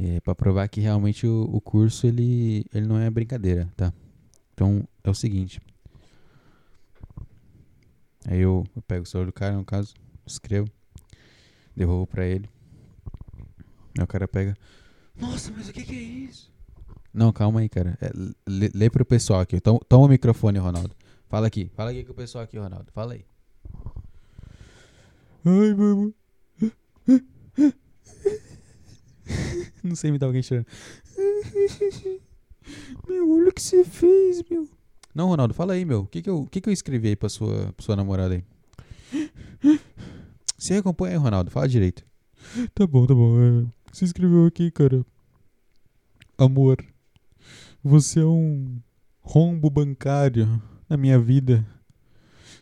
[0.00, 3.92] É, para provar que realmente o, o curso ele, ele não é brincadeira, tá?
[4.54, 5.60] Então é o seguinte.
[8.26, 9.94] Aí eu, eu pego o celular do cara, no caso,
[10.26, 10.70] escrevo,
[11.74, 12.48] devolvo pra ele.
[13.96, 14.56] Aí o cara pega.
[15.16, 16.52] Nossa, mas o que, que é isso?
[17.12, 17.98] Não, calma aí, cara.
[18.00, 18.10] É,
[18.46, 19.60] lê, lê pro pessoal aqui.
[19.60, 20.94] Toma, toma o microfone, Ronaldo.
[21.28, 21.70] Fala aqui.
[21.74, 22.92] Fala aqui com o pessoal aqui, Ronaldo.
[22.92, 23.24] Fala aí.
[25.44, 26.14] Ai, meu.
[29.82, 30.66] Não sei me dar alguém chorando.
[33.08, 34.68] Meu, olha o que você fez, meu.
[35.14, 36.02] Não, Ronaldo, fala aí, meu.
[36.02, 38.44] O que que eu, que que eu escrevi aí pra sua, pra sua namorada aí?
[40.56, 41.50] Você acompanha aí, Ronaldo.
[41.50, 42.04] Fala direito.
[42.74, 43.36] Tá bom, tá bom.
[43.40, 45.04] É, você escreveu aqui, cara.
[46.36, 46.84] Amor,
[47.82, 48.80] você é um
[49.20, 51.66] rombo bancário na minha vida.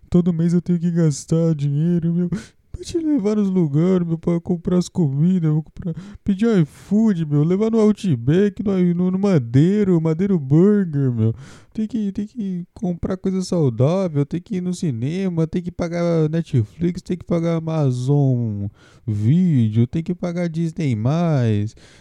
[0.09, 2.31] Todo mês eu tenho que gastar dinheiro, meu.
[2.77, 7.43] Pra te levar nos lugares, meu, pra comprar as comidas, vou comprar, pedir iFood, meu,
[7.43, 11.35] levar no Outback, no, no, no Madeiro, Madeiro Burger, meu.
[11.73, 16.29] Tem que, tem que comprar coisa saudável, tem que ir no cinema, tem que pagar
[16.29, 18.67] Netflix, tem que pagar Amazon
[19.07, 20.95] Vídeo, tem que pagar Disney+,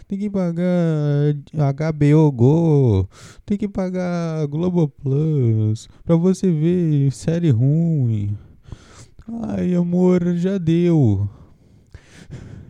[0.06, 3.08] tem que pagar HBO Go,
[3.46, 8.36] tem que pagar Globoplus, pra você ver série ruim.
[9.28, 11.28] Ai, amor, já deu.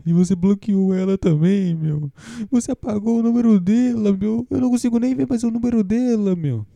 [0.04, 2.10] E você bloqueou ela também, meu.
[2.50, 4.46] Você apagou o número dela, meu.
[4.48, 6.66] Eu não consigo nem ver mais o número dela, meu.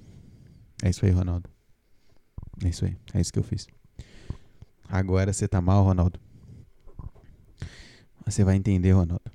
[0.83, 1.49] É isso aí, Ronaldo.
[2.65, 2.97] É isso aí.
[3.15, 3.69] É isso que eu fiz.
[4.89, 6.19] Agora você tá mal, Ronaldo.
[8.27, 9.31] Você vai entender, Ronaldo.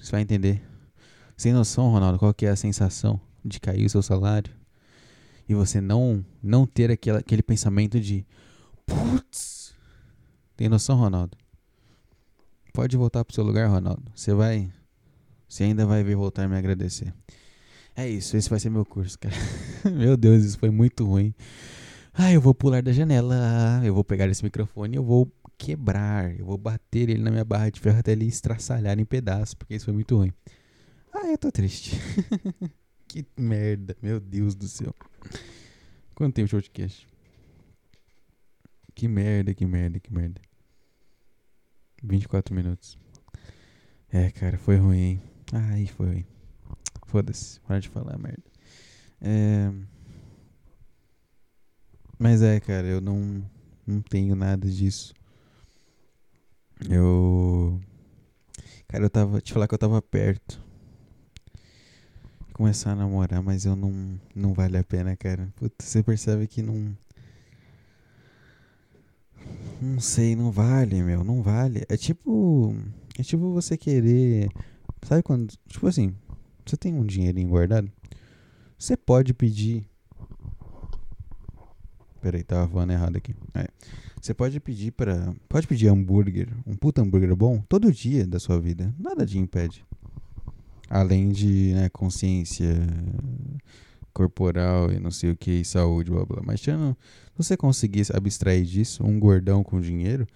[0.00, 0.62] Você vai entender.
[1.36, 4.52] Sem noção, Ronaldo, qual que é a sensação de cair o seu salário
[5.48, 8.24] e você não não ter aquele, aquele pensamento de
[8.86, 9.63] putz,
[10.56, 11.36] tem noção, Ronaldo?
[12.72, 14.02] Pode voltar pro seu lugar, Ronaldo.
[14.14, 14.70] Você vai.
[15.48, 17.14] Você ainda vai vir voltar e me agradecer.
[17.96, 19.34] É isso, esse vai ser meu curso, cara.
[19.92, 21.32] meu Deus, isso foi muito ruim.
[22.12, 23.80] Ah, eu vou pular da janela.
[23.84, 26.36] Eu vou pegar esse microfone e eu vou quebrar.
[26.38, 29.74] Eu vou bater ele na minha barra de ferro até ele estraçalhar em pedaços, porque
[29.74, 30.32] isso foi muito ruim.
[31.12, 31.96] Ah, eu tô triste.
[33.06, 34.94] que merda, meu Deus do céu.
[36.14, 37.13] Quanto tempo de podcast?
[38.94, 40.40] Que merda, que merda, que merda.
[42.02, 42.98] 24 minutos.
[44.12, 45.22] É, cara, foi ruim, hein?
[45.52, 46.26] Ai, foi ruim.
[47.06, 48.42] Foda-se, para de falar merda.
[49.20, 49.70] É...
[52.18, 53.44] Mas é, cara, eu não,
[53.86, 55.14] não tenho nada disso.
[56.88, 57.80] Eu.
[58.88, 59.40] Cara, eu tava.
[59.40, 60.62] Te falar que eu tava perto.
[62.52, 65.52] começar a namorar, mas eu não, não vale a pena, cara.
[65.56, 66.96] Puta, você percebe que não.
[69.84, 71.84] Não sei, não vale, meu, não vale.
[71.90, 72.74] É tipo.
[73.18, 74.48] É tipo você querer.
[75.02, 75.52] Sabe quando.
[75.68, 76.14] Tipo assim,
[76.64, 77.92] você tem um dinheirinho guardado?
[78.78, 79.86] Você pode pedir.
[82.22, 83.34] Peraí, tava falando errado aqui.
[83.54, 83.68] É.
[84.20, 88.58] Você pode pedir para, pode pedir hambúrguer, um puta hambúrguer bom, todo dia da sua
[88.58, 88.94] vida.
[88.98, 89.84] Nada te impede.
[90.88, 92.74] Além de né, consciência
[94.14, 96.40] corporal e não sei o que, e saúde, blá blá.
[96.42, 96.70] Mas se
[97.36, 100.26] você conseguir abstrair disso, um gordão com dinheiro,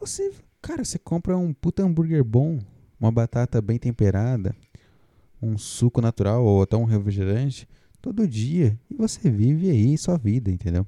[0.00, 2.58] você, cara, você compra um puta hambúrguer bom,
[2.98, 4.54] uma batata bem temperada,
[5.42, 7.68] um suco natural ou até um refrigerante
[8.00, 10.86] todo dia e você vive aí sua vida, entendeu?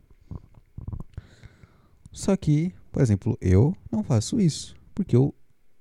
[2.13, 4.75] Só que, por exemplo, eu não faço isso.
[4.95, 5.35] Porque eu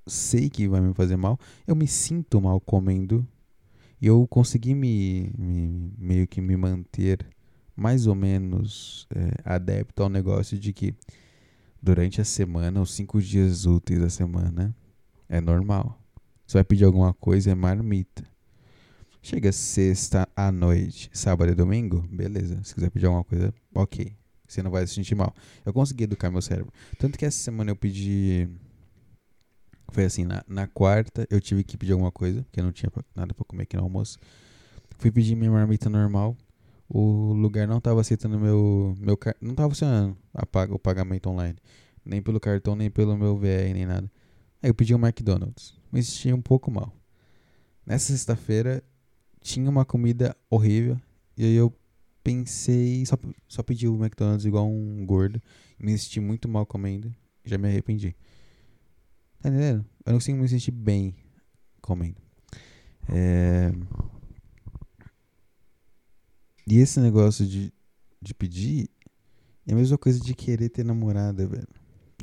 [0.05, 1.39] sei que vai me fazer mal.
[1.65, 3.27] Eu me sinto mal comendo.
[4.01, 7.25] E eu consegui me, me meio que me manter
[7.75, 10.93] mais ou menos é, adepto ao negócio de que
[11.81, 14.75] durante a semana, os cinco dias úteis da semana,
[15.27, 15.97] é normal.
[16.45, 18.23] Você vai pedir alguma coisa, é marmita.
[19.21, 22.59] Chega sexta à noite, sábado e domingo, beleza.
[22.63, 24.13] Se quiser pedir alguma coisa, ok.
[24.47, 25.33] Você não vai se sentir mal.
[25.63, 26.73] Eu consegui educar meu cérebro.
[26.97, 28.49] Tanto que essa semana eu pedi.
[29.91, 32.91] Foi assim, na, na quarta eu tive que pedir alguma coisa, porque eu não tinha
[33.15, 34.19] nada pra comer aqui no almoço.
[34.97, 36.35] Fui pedir minha marmita normal.
[36.87, 38.95] O lugar não tava aceitando meu.
[38.99, 41.55] meu não tava funcionando a, o pagamento online.
[42.03, 44.11] Nem pelo cartão, nem pelo meu VR, nem nada.
[44.61, 45.77] Aí eu pedi um McDonald's.
[45.91, 46.93] Me senti um pouco mal.
[47.85, 48.83] Nessa sexta-feira
[49.41, 50.99] tinha uma comida horrível.
[51.37, 51.73] E aí eu
[52.23, 55.41] pensei, só, só pedi o McDonald's igual um gordo.
[55.79, 57.13] Me senti muito mal comendo.
[57.45, 58.15] Já me arrependi.
[59.41, 59.85] Tá entendendo?
[60.05, 61.15] Eu não consigo me sentir bem
[61.81, 62.17] comendo.
[63.07, 63.71] É...
[66.67, 67.73] E esse negócio de,
[68.21, 68.89] de pedir
[69.65, 71.67] é a mesma coisa de querer ter namorada, velho.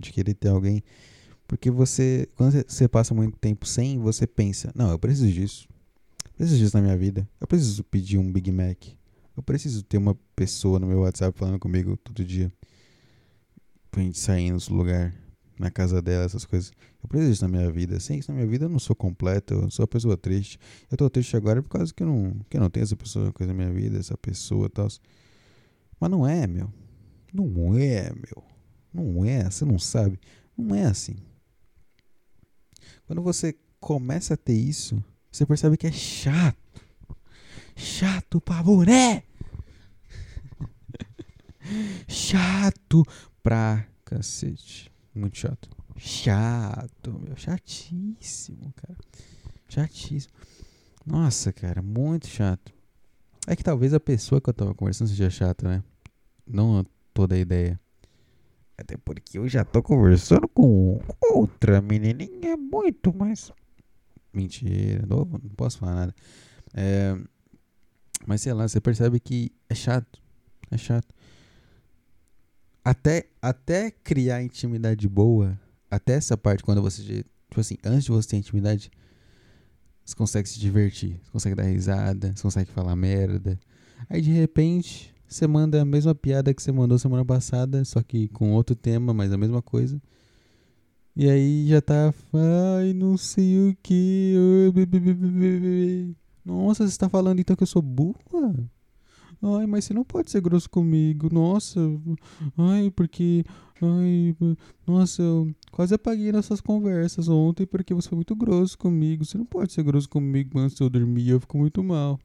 [0.01, 0.83] De querer ter alguém.
[1.49, 5.69] Porque você, quando você passa muito tempo sem, você pensa: não, eu preciso disso.
[6.25, 7.29] Eu preciso disso na minha vida.
[7.41, 8.85] Eu preciso pedir um Big Mac.
[9.37, 12.53] Eu preciso ter uma pessoa no meu WhatsApp falando comigo todo dia.
[13.91, 15.15] Pra gente sair nos lugar,
[15.59, 16.73] na casa dela, essas coisas.
[17.03, 17.99] Eu preciso disso na minha vida.
[18.01, 20.59] Sem isso na minha vida eu não sou completo, eu sou uma pessoa triste.
[20.91, 23.33] Eu tô triste agora por causa que eu não, que eu não tenho essa pessoa,
[23.33, 24.89] coisa na minha vida, essa pessoa e tal.
[25.99, 26.73] Mas não é, meu.
[27.33, 28.45] Não é, meu.
[28.93, 30.19] Não é, você não sabe.
[30.57, 31.17] Não é assim.
[33.07, 36.57] Quando você começa a ter isso, você percebe que é chato.
[37.77, 39.23] Chato pra boné.
[42.09, 43.05] chato
[43.43, 44.91] pra cacete.
[45.17, 45.71] Muito chato.
[45.97, 47.35] Chato, meu.
[47.37, 48.99] Chatíssimo, cara.
[49.67, 50.35] Chatíssimo.
[51.07, 52.71] Nossa, cara, muito chato.
[53.47, 55.83] É que talvez a pessoa que eu tava conversando seja chata, né?
[56.47, 57.81] Não toda a ideia.
[58.77, 61.01] Até porque eu já tô conversando com
[61.33, 63.51] outra menininha muito mais.
[64.35, 66.15] Mentira, não, não posso falar nada.
[66.75, 67.17] É,
[68.27, 70.21] mas sei lá, você percebe que é chato.
[70.71, 71.15] É chato.
[72.87, 75.59] Até, até criar intimidade boa,
[75.91, 77.03] até essa parte, quando você.
[77.03, 78.93] Tipo assim, antes de você ter intimidade,
[80.05, 81.19] você consegue se divertir.
[81.25, 83.59] Você consegue dar risada, você consegue falar merda.
[84.09, 88.29] Aí de repente, você manda a mesma piada que você mandou semana passada, só que
[88.29, 90.01] com outro tema, mas a mesma coisa.
[91.17, 92.15] E aí já tá.
[92.79, 94.33] Ai, não sei o que.
[96.45, 98.71] Nossa, você está falando então que eu sou burra?
[99.49, 101.33] Ai, mas você não pode ser grosso comigo.
[101.33, 101.79] Nossa.
[102.59, 103.45] Ai, porque.
[103.81, 104.35] Ai,
[104.85, 109.25] nossa, eu quase apaguei nossas conversas ontem porque você foi muito grosso comigo.
[109.25, 112.19] Você não pode ser grosso comigo antes de eu dormir, eu fico muito mal.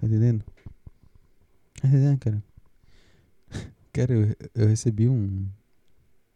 [0.00, 0.44] Tá entendendo?
[1.80, 2.44] Tá entendendo, cara?
[3.92, 5.46] Cara, eu, eu recebi um.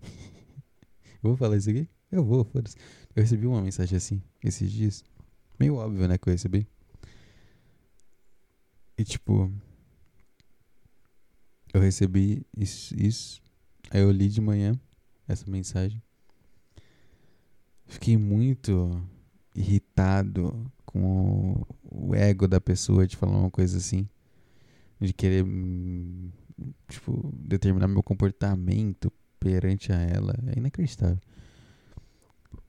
[1.20, 1.88] vou falar isso aqui?
[2.12, 2.77] Eu vou, foda-se.
[3.16, 5.05] Eu recebi uma mensagem assim, esses dias.
[5.59, 6.68] Meio óbvio, né, que eu recebi.
[8.99, 9.51] E tipo.
[11.73, 13.41] Eu recebi isso, isso.
[13.91, 14.79] Aí eu li de manhã
[15.29, 16.03] essa mensagem.
[17.87, 19.01] Fiquei muito
[19.55, 24.09] irritado com o ego da pessoa de falar uma coisa assim.
[25.01, 25.45] De querer,
[26.89, 30.35] tipo, determinar meu comportamento perante a ela.
[30.49, 31.21] É inacreditável.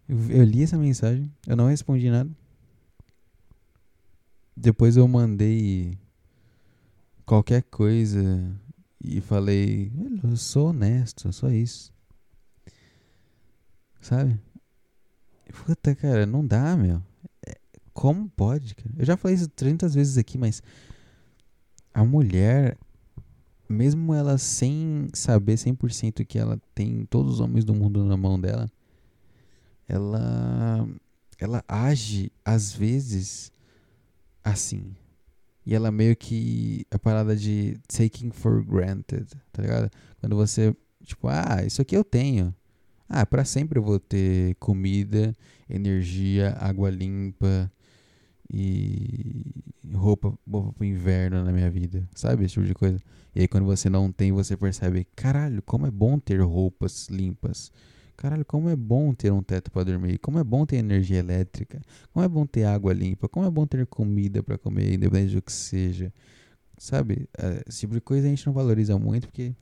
[0.07, 2.29] Eu, eu li essa mensagem, eu não respondi nada.
[4.55, 5.97] Depois eu mandei
[7.29, 8.59] qualquer coisa
[8.99, 9.91] e falei,
[10.23, 11.93] eu sou honesto, só isso.
[14.01, 14.39] Sabe?
[15.53, 17.03] Puta, cara, não dá, meu.
[17.45, 17.55] É,
[17.93, 18.89] Como pode, cara?
[18.97, 20.63] Eu já falei isso 300 vezes aqui, mas
[21.93, 22.75] a mulher,
[23.69, 28.39] mesmo ela sem saber 100% que ela tem todos os homens do mundo na mão
[28.39, 28.67] dela,
[29.87, 30.89] ela
[31.37, 33.51] ela age às vezes
[34.43, 34.95] assim.
[35.69, 39.87] E ela meio que a parada de taking for granted, tá ligado?
[40.19, 42.51] Quando você, tipo, ah, isso aqui eu tenho.
[43.07, 45.31] Ah, para sempre eu vou ter comida,
[45.69, 47.71] energia, água limpa,
[48.51, 49.45] e
[49.93, 52.45] roupa, roupa pro inverno na minha vida, sabe?
[52.45, 52.99] Esse tipo de coisa.
[53.35, 57.71] E aí quando você não tem, você percebe, caralho, como é bom ter roupas limpas.
[58.19, 60.17] Caralho, como é bom ter um teto para dormir.
[60.17, 61.81] Como é bom ter energia elétrica.
[62.11, 63.29] Como é bom ter água limpa.
[63.29, 66.13] Como é bom ter comida para comer, independente do que seja.
[66.77, 67.29] Sabe?
[67.37, 69.55] É, esse tipo de coisa a gente não valoriza muito porque.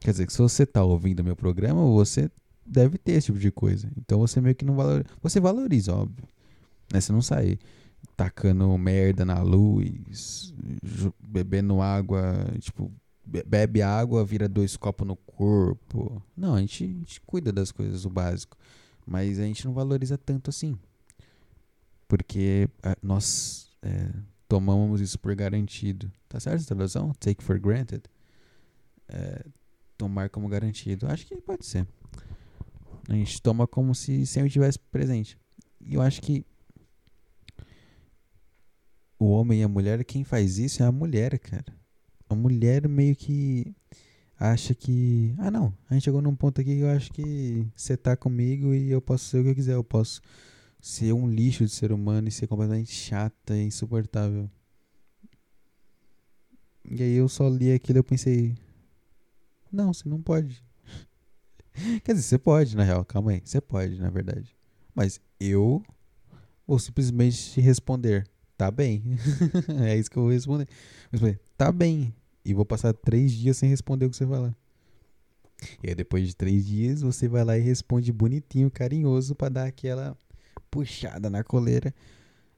[0.00, 2.30] Quer dizer, que se você tá ouvindo meu programa, você
[2.64, 3.90] deve ter esse tipo de coisa.
[3.96, 5.08] Então você meio que não valoriza.
[5.22, 6.28] Você valoriza, óbvio.
[6.92, 7.00] Né?
[7.00, 7.58] Você não sai
[8.18, 10.52] tacando merda na luz,
[11.26, 12.92] bebendo água, tipo,
[13.46, 16.22] bebe água, vira dois copos no corpo.
[16.36, 18.56] Não, a gente, a gente cuida das coisas, o básico.
[19.06, 20.78] Mas a gente não valoriza tanto assim.
[22.06, 24.10] Porque a, eh, nós é,
[24.48, 26.10] tomamos isso por garantido.
[26.28, 27.12] Tá certo essa tradução?
[27.20, 28.02] Take for granted.
[29.08, 29.44] É,
[29.96, 31.06] tomar como garantido.
[31.06, 31.86] Acho que pode ser.
[33.08, 35.38] A gente toma como se sempre tivesse presente.
[35.80, 36.44] E eu acho que
[39.18, 41.77] o homem e a mulher, quem faz isso é a mulher, cara.
[42.28, 43.74] A mulher meio que
[44.38, 45.34] acha que.
[45.38, 45.74] Ah, não.
[45.88, 49.00] A gente chegou num ponto aqui que eu acho que você tá comigo e eu
[49.00, 49.74] posso ser o que eu quiser.
[49.74, 50.20] Eu posso
[50.80, 54.50] ser um lixo de ser humano e ser completamente chata e insuportável.
[56.84, 58.56] E aí eu só li aquilo e pensei.
[59.70, 60.62] Não, você não pode.
[62.04, 63.04] Quer dizer, você pode, na real.
[63.04, 63.42] Calma aí.
[63.44, 64.56] Você pode, na verdade.
[64.94, 65.82] Mas eu
[66.66, 69.02] vou simplesmente te responder tá bem.
[69.86, 70.68] é isso que eu vou responder.
[71.12, 71.40] responder.
[71.56, 72.12] Tá bem.
[72.44, 74.54] E vou passar três dias sem responder o que você falar.
[75.82, 79.66] E aí depois de três dias você vai lá e responde bonitinho, carinhoso para dar
[79.66, 80.16] aquela
[80.70, 81.94] puxada na coleira.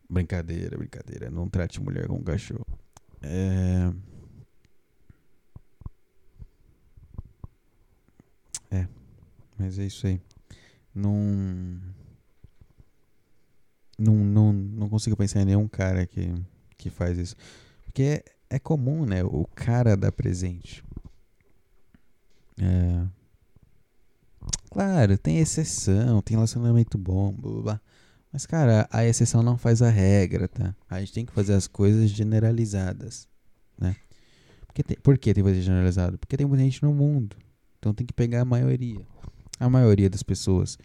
[0.08, 1.30] Brincadeira, brincadeira.
[1.30, 2.66] Não trate mulher como cachorro.
[3.22, 3.92] É.
[8.70, 8.88] É.
[9.58, 10.20] Mas é isso aí.
[10.94, 11.80] Não
[14.00, 16.32] não, não, não consigo pensar em nenhum cara que,
[16.78, 17.36] que faz isso.
[17.84, 19.22] Porque é, comum, né?
[19.22, 20.84] O cara dá presente.
[22.60, 23.06] É.
[24.70, 27.80] Claro, tem exceção, tem relacionamento bom, blá, blá, blá.
[28.32, 30.74] Mas, cara, a exceção não faz a regra, tá?
[30.88, 33.28] A gente tem que fazer as coisas generalizadas,
[33.78, 33.96] né?
[34.66, 36.18] Porque tem, por que tem que fazer generalizado?
[36.18, 37.36] Porque tem muita gente no mundo.
[37.78, 39.04] Então tem que pegar a maioria.
[39.58, 40.78] A maioria das pessoas.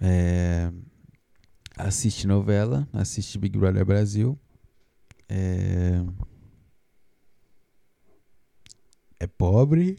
[0.00, 0.70] É,
[1.76, 4.38] assiste novela, assiste Big Brother Brasil.
[5.28, 6.04] É,
[9.18, 9.98] é pobre.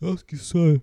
[0.00, 0.80] Nossa, que sonho.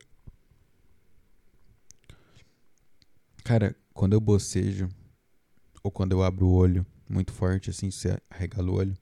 [3.43, 4.87] Cara, quando eu bocejo,
[5.83, 8.97] ou quando eu abro o olho muito forte, assim, você arregala o olho,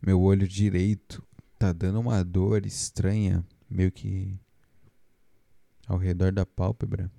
[0.00, 1.22] meu olho direito
[1.58, 4.38] tá dando uma dor estranha, meio que
[5.88, 7.10] ao redor da pálpebra,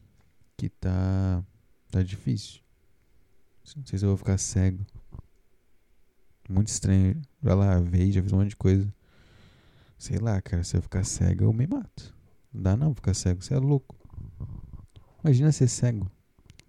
[0.56, 1.44] que tá,
[1.92, 2.62] tá difícil.
[3.76, 4.86] Não sei se eu vou ficar cego.
[6.50, 7.22] Muito estranho.
[7.44, 8.92] Já lavei, já fiz um monte de coisa.
[10.00, 12.16] Sei lá, cara, se eu ficar cego, eu me mato.
[12.52, 13.96] Não dá não ficar cego, você é louco.
[15.24, 16.10] Imagina ser cego.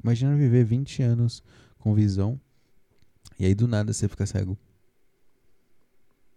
[0.02, 1.42] Imagina viver 20 anos
[1.78, 2.38] com visão
[3.38, 4.58] e aí do nada você fica cego.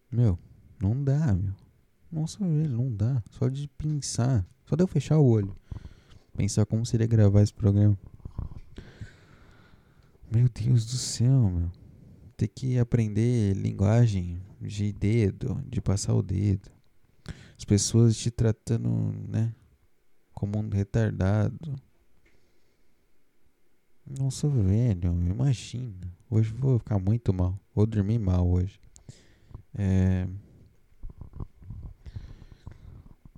[0.10, 0.39] Meu,
[0.82, 1.53] não dá, meu.
[2.10, 3.21] Nossa, velho, não dá.
[3.32, 4.45] Só de pensar.
[4.65, 5.53] Só de eu fechar o olho.
[6.38, 7.97] Pensar como seria gravar esse programa.
[10.32, 11.82] Meu Deus do céu, meu.
[12.43, 16.69] Ter que aprender linguagem de dedo, de passar o dedo.
[17.58, 18.89] As pessoas te tratando,
[19.30, 19.55] né?
[20.34, 21.74] Como um retardado.
[24.05, 26.13] Nossa, velho, imagina.
[26.30, 27.57] Hoje vou ficar muito mal.
[27.74, 28.78] Vou dormir mal hoje.
[29.74, 30.28] É.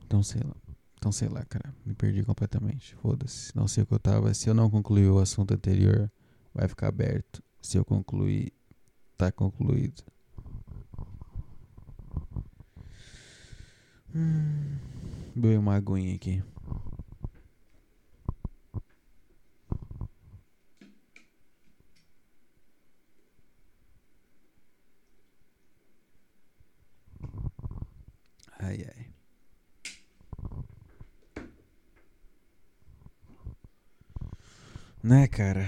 [0.03, 0.55] Então sei lá.
[0.97, 1.71] Então sei lá, cara.
[1.85, 2.95] Me perdi completamente.
[2.95, 3.55] Foda-se.
[3.55, 4.33] Não sei o que eu tava.
[4.33, 6.11] Se eu não concluí o assunto anterior
[6.51, 7.43] vai ficar aberto.
[7.61, 8.51] Se eu concluir,
[9.17, 10.03] tá concluído.
[14.13, 14.77] Hum,
[15.35, 16.41] beber uma aguinha aqui.
[28.59, 29.05] Ai, ai.
[35.03, 35.67] Né, cara?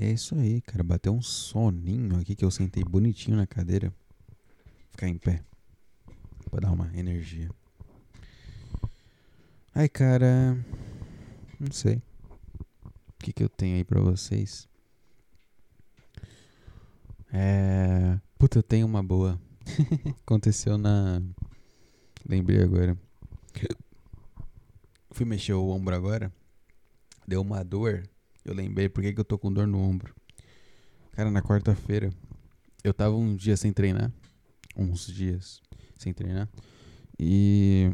[0.00, 0.82] É isso aí, cara.
[0.82, 3.92] Bateu um soninho aqui que eu sentei bonitinho na cadeira.
[4.90, 5.42] Ficar em pé.
[6.50, 7.50] Pra dar uma energia.
[9.74, 10.56] Ai, cara.
[11.58, 12.02] Não sei.
[12.84, 14.68] O que, que eu tenho aí pra vocês?
[17.32, 18.18] É.
[18.38, 19.40] Puta, eu tenho uma boa.
[20.26, 21.22] Aconteceu na.
[22.26, 22.96] Lembrei agora.
[25.10, 26.32] Fui mexer o ombro agora.
[27.28, 28.08] Deu uma dor.
[28.44, 30.14] Eu lembrei por que, que eu tô com dor no ombro.
[31.12, 32.12] Cara, na quarta-feira.
[32.82, 34.12] Eu tava um dia sem treinar.
[34.76, 35.60] Uns dias
[35.98, 36.48] sem treinar.
[37.18, 37.90] E.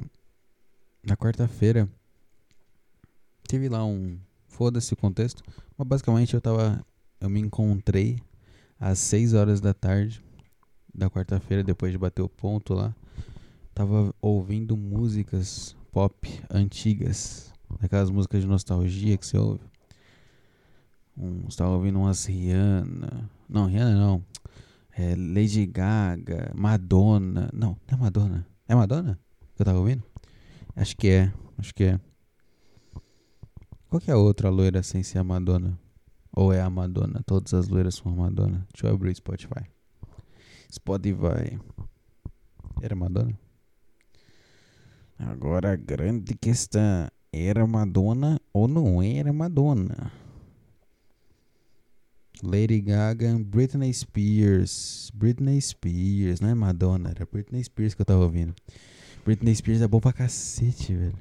[1.04, 1.88] Na quarta-feira.
[3.48, 4.18] Teve lá um.
[4.48, 5.42] Foda-se o contexto.
[5.76, 6.84] Mas basicamente eu tava.
[7.20, 8.20] Eu me encontrei
[8.78, 10.22] às 6 horas da tarde
[10.96, 12.94] da quarta-feira, depois de bater o ponto lá,
[13.74, 19.64] tava ouvindo músicas pop antigas, aquelas músicas de nostalgia que você ouve.
[21.16, 23.30] Um, você tava ouvindo umas Rihanna.
[23.48, 24.24] Não, Rihanna não.
[24.92, 27.50] É Lady Gaga, Madonna.
[27.52, 28.46] Não, não é Madonna.
[28.68, 29.18] É Madonna
[29.56, 30.02] que eu tava ouvindo?
[30.76, 32.00] Acho que é, acho que é.
[33.88, 35.78] Qual que é a outra loira sem ser a Madonna?
[36.32, 37.22] Ou é a Madonna?
[37.24, 38.66] Todas as loiras são a Madonna.
[38.72, 39.64] Deixa eu abrir o Spotify.
[40.70, 41.58] Spotify.
[42.82, 43.38] Era Madonna?
[45.18, 50.12] Agora a grande questão: era Madonna ou não era Madonna?
[52.42, 55.10] Lady Gaga, Britney Spears.
[55.14, 58.54] Britney Spears, não é Madonna, era Britney Spears que eu tava ouvindo.
[59.24, 61.18] Britney Spears é bom pra cacete, velho.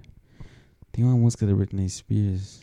[0.92, 2.62] Tem uma música da Britney Spears.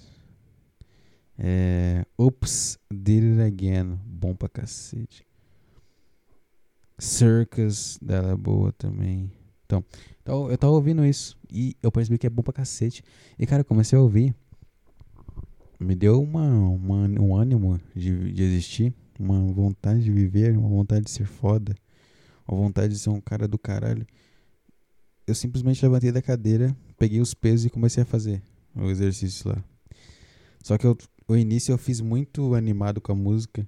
[1.39, 2.05] É.
[2.19, 3.99] Oops, Did It Again.
[4.07, 5.27] Bom pra cacete.
[6.99, 9.33] Circus dela é boa também.
[9.67, 9.85] Então,
[10.23, 13.03] então, eu tava ouvindo isso e eu percebi que é bom pra cacete.
[13.39, 14.35] E, cara, eu comecei a ouvir.
[15.83, 21.05] Me deu uma, uma um ânimo de, de existir, uma vontade de viver, uma vontade
[21.05, 21.75] de ser foda,
[22.47, 24.07] uma vontade de ser um cara do caralho.
[25.27, 28.41] Eu simplesmente levantei da cadeira, peguei os pesos e comecei a fazer
[28.77, 29.63] o exercício lá.
[30.63, 33.67] Só que eu, o início eu fiz muito animado com a música.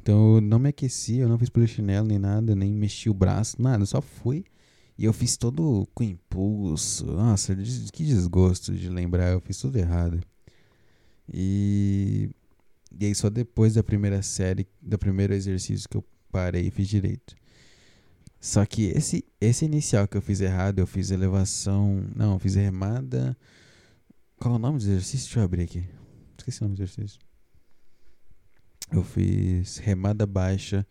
[0.00, 3.60] Então eu não me aqueci, eu não fiz polichinelo nem nada, nem mexi o braço,
[3.60, 4.44] nada, eu só fui.
[4.96, 7.06] E eu fiz todo com impulso.
[7.06, 7.54] Nossa,
[7.92, 10.20] que desgosto de lembrar, eu fiz tudo errado.
[11.32, 12.30] E,
[12.98, 16.88] e aí só depois da primeira série, do primeiro exercício que eu parei e fiz
[16.88, 17.34] direito.
[18.40, 22.04] Só que esse, esse inicial que eu fiz errado, eu fiz elevação.
[22.16, 23.36] Não, eu fiz remada.
[24.36, 25.26] Qual é o nome do exercício?
[25.26, 25.84] Deixa eu abrir aqui.
[26.36, 27.20] Esqueci o nome do exercício.
[28.90, 30.84] Eu fiz remada baixa,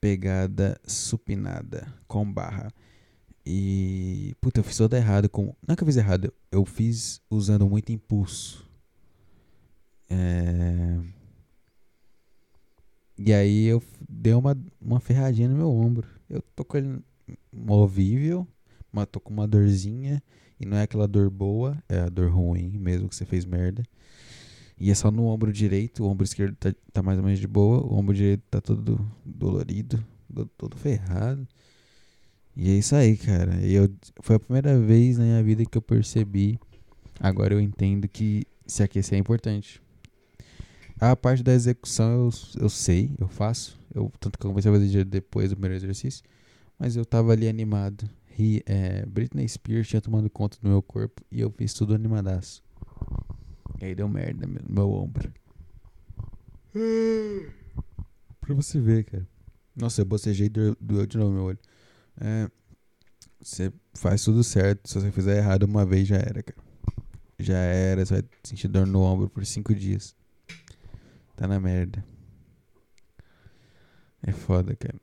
[0.00, 2.72] pegada supinada com barra.
[3.44, 4.34] E.
[4.40, 5.28] Puta, eu fiz tudo errado.
[5.28, 5.54] Com...
[5.68, 8.65] Não é que eu fiz errado, eu fiz usando muito impulso.
[10.08, 11.00] É...
[13.18, 16.06] E aí eu dei uma, uma ferradinha no meu ombro.
[16.28, 16.98] Eu tô com ele
[17.52, 18.46] movível,
[18.92, 20.22] mas tô com uma dorzinha.
[20.58, 23.82] E não é aquela dor boa, é a dor ruim mesmo que você fez merda.
[24.78, 27.46] E é só no ombro direito, o ombro esquerdo tá, tá mais ou menos de
[27.46, 30.04] boa, o ombro direito tá todo dolorido,
[30.58, 31.46] todo ferrado.
[32.54, 33.56] E é isso aí, cara.
[33.62, 33.88] E eu,
[34.20, 36.58] foi a primeira vez na minha vida que eu percebi.
[37.20, 39.80] Agora eu entendo que se aquecer é importante.
[40.98, 43.78] A parte da execução eu, eu sei, eu faço.
[43.94, 46.24] Eu, tanto que eu comecei a fazer depois do primeiro exercício.
[46.78, 48.08] Mas eu tava ali animado.
[48.38, 52.62] E, é, Britney Spears tinha tomado conta do meu corpo e eu fiz tudo animadaço.
[53.80, 55.32] E aí deu merda no meu ombro.
[58.40, 59.26] pra você ver, cara.
[59.74, 61.58] Nossa, eu bocejei e doeu de novo meu olho.
[62.18, 62.50] É,
[63.40, 64.88] você faz tudo certo.
[64.88, 66.58] Se você fizer errado uma vez, já era, cara.
[67.38, 68.04] Já era.
[68.04, 70.14] Você vai sentir dor no ombro por cinco dias.
[71.36, 72.02] Tá na merda.
[74.22, 74.98] É foda, cara.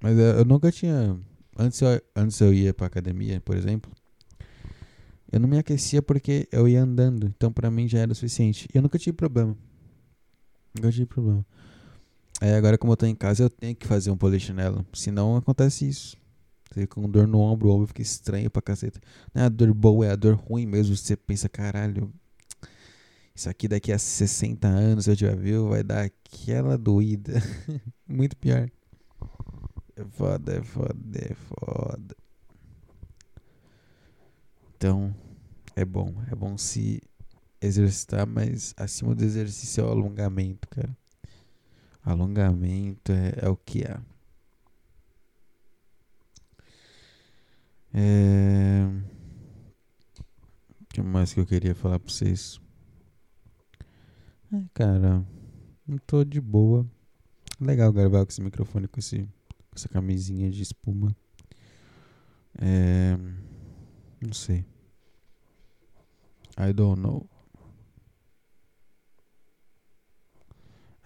[0.00, 1.18] Mas eu, eu nunca tinha.
[1.56, 3.90] Antes eu, antes eu ia pra academia, por exemplo.
[5.30, 7.26] Eu não me aquecia porque eu ia andando.
[7.26, 8.68] Então pra mim já era o suficiente.
[8.74, 9.56] E eu nunca tive problema.
[10.74, 11.46] Nunca tive problema.
[12.40, 14.84] Aí agora, como eu tô em casa, eu tenho que fazer um polichinelo.
[14.92, 16.16] Senão acontece isso.
[16.70, 19.00] Você com dor no ombro, o ombro fica estranho pra caceta.
[19.32, 20.96] Não é a dor boa, é a dor ruim mesmo.
[20.96, 22.12] Você pensa, caralho,
[23.34, 27.34] isso aqui daqui a 60 anos, eu já viu, vai dar aquela doída.
[28.06, 28.70] Muito pior.
[29.96, 32.16] É foda, é foda, é foda.
[34.76, 35.14] Então,
[35.74, 36.14] é bom.
[36.30, 37.00] É bom se
[37.60, 40.96] exercitar, mas acima do exercício é o alongamento, cara.
[42.04, 43.98] Alongamento é, é o que é.
[47.94, 48.86] É...
[50.80, 52.60] O que mais que eu queria falar pra vocês?
[54.52, 55.26] É, cara,
[55.86, 56.86] Não tô de boa.
[57.58, 61.16] Legal gravar com esse microfone, com, esse, com essa camisinha de espuma.
[62.60, 63.16] É.
[64.20, 64.66] Não sei.
[66.58, 67.26] I don't know.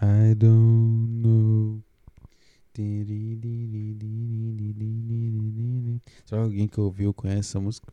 [0.02, 1.82] I don't know.
[6.26, 7.92] Será alguém que ouviu conhece essa música?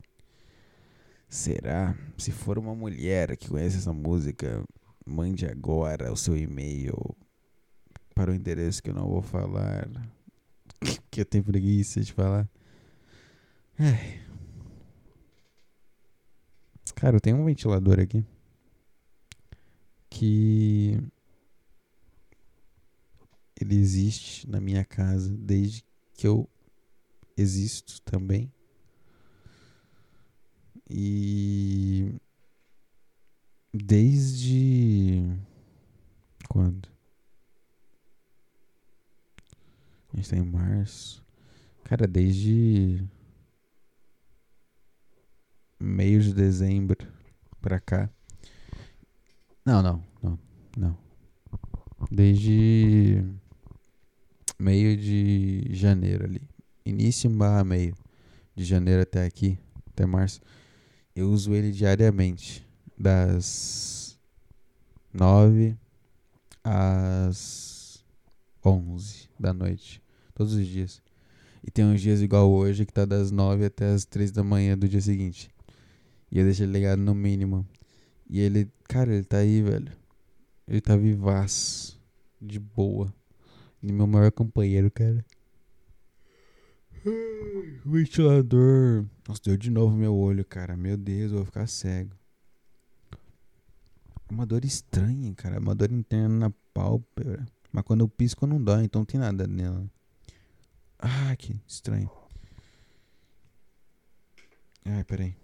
[1.30, 1.95] Será?
[2.18, 4.64] Se for uma mulher que conhece essa música,
[5.06, 7.16] mande agora o seu e-mail
[8.14, 9.89] para o endereço que eu não vou falar.
[11.10, 12.47] que eu tenho preguiça de falar.
[13.78, 14.22] Ai.
[16.95, 18.24] Cara, eu tenho um ventilador aqui
[20.10, 20.97] que
[23.60, 25.84] ele existe na minha casa desde
[26.14, 26.47] que eu
[27.36, 28.51] existo também.
[30.89, 32.14] E
[33.74, 34.72] desde
[36.54, 36.88] quando?
[40.14, 41.26] A gente tá em março.
[41.84, 43.04] Cara, desde
[45.80, 46.95] meio de dezembro
[47.60, 48.08] pra cá.
[49.66, 50.39] Não, não, não,
[50.78, 50.97] não.
[52.12, 53.26] Desde
[54.60, 56.47] meio de janeiro ali.
[56.86, 57.95] Início barra meio
[58.56, 60.39] de janeiro até aqui, até março.
[61.16, 62.64] Eu uso ele diariamente.
[62.95, 64.20] Das
[65.12, 65.76] nove
[66.64, 68.03] às
[68.64, 70.01] onze da noite.
[70.34, 71.01] Todos os dias.
[71.64, 74.78] E tem uns dias igual hoje que tá das nove até as três da manhã
[74.78, 75.49] do dia seguinte.
[76.32, 77.68] E eu deixo ele ligado no mínimo.
[78.30, 79.91] E ele, cara, ele tá aí, velho.
[80.68, 82.01] Ele tá vivaço.
[82.41, 83.14] De boa.
[83.82, 85.24] E meu maior companheiro, cara.
[87.86, 89.05] Ventilador.
[89.28, 90.76] Nossa, deu de novo meu olho, cara.
[90.76, 92.16] Meu Deus, eu vou ficar cego.
[94.34, 95.59] Uma dor estranha, cara.
[95.59, 97.45] Uma dor interna na pálpebra.
[97.71, 99.88] Mas quando eu pisco não dói, então não tem nada nela.
[100.97, 102.09] Ah, que estranho.
[104.86, 105.36] Ai, peraí.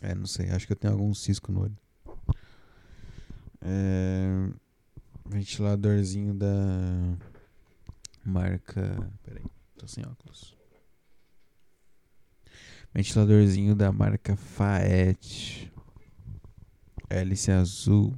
[0.00, 0.48] É, não sei.
[0.48, 1.76] Acho que eu tenho algum cisco no olho.
[3.60, 4.50] É,
[5.26, 6.48] ventiladorzinho da
[8.24, 9.12] marca.
[9.22, 9.44] Peraí,
[9.76, 10.56] tô sem óculos.
[12.92, 15.72] Ventiladorzinho da marca Faet.
[17.10, 18.16] Hélice azul.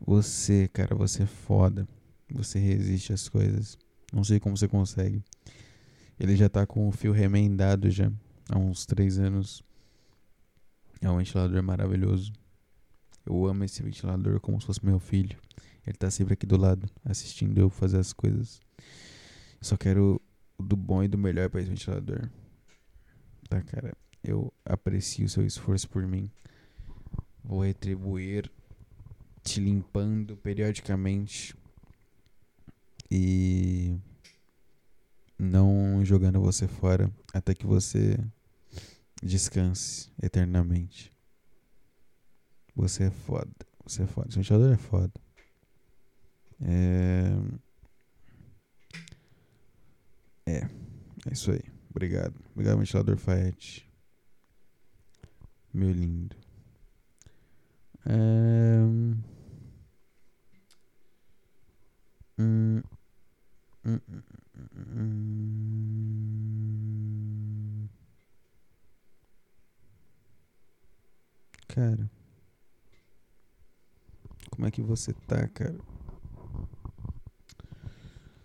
[0.00, 1.86] Você, cara, você é foda.
[2.30, 3.76] Você resiste às coisas.
[4.12, 5.22] Não sei como você consegue.
[6.18, 8.10] Ele já tá com o fio remendado já.
[8.48, 9.62] Há uns três anos.
[11.00, 12.32] É um ventilador maravilhoso.
[13.26, 15.38] Eu amo esse ventilador como se fosse meu filho.
[15.86, 18.60] Ele tá sempre aqui do lado, assistindo eu fazer as coisas.
[19.60, 20.20] Só quero
[20.58, 22.28] do bom e do melhor para esse ventilador.
[23.48, 23.96] Tá, cara?
[24.22, 26.30] Eu aprecio o seu esforço por mim.
[27.42, 28.50] Vou retribuir
[29.42, 31.56] te limpando periodicamente
[33.10, 33.96] e
[35.38, 38.18] não jogando você fora até que você
[39.22, 41.12] Descanse eternamente.
[42.74, 43.50] Você é foda.
[43.84, 44.28] Você é foda.
[44.28, 45.12] Esse ventilador é foda.
[46.62, 47.30] É.
[50.50, 50.68] É.
[51.26, 51.62] É isso aí.
[51.90, 52.34] Obrigado.
[52.52, 53.88] Obrigado, ventilador Faete.
[55.72, 56.36] Meu lindo.
[58.04, 58.80] É...
[62.38, 62.82] Hum...
[63.84, 64.22] Hum, hum,
[71.68, 72.10] Cara.
[74.50, 75.78] Como é que você tá, cara?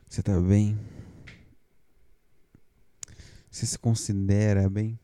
[0.07, 0.77] Você tá bem?
[3.55, 4.99] Você se considera bem?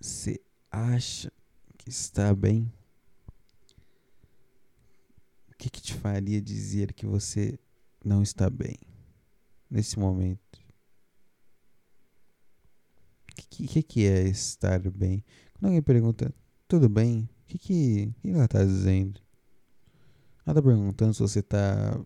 [0.00, 1.32] Você acha
[1.76, 2.72] que está bem?
[5.50, 7.58] O que, que te faria dizer que você
[8.04, 8.78] não está bem
[9.68, 10.60] nesse momento?
[13.28, 15.24] O que, que, é estar bem?
[15.54, 16.32] Quando alguém pergunta,
[16.68, 17.28] tudo bem?
[17.42, 19.20] O que, que, que ela está dizendo?
[20.46, 22.00] Ela está perguntando se você está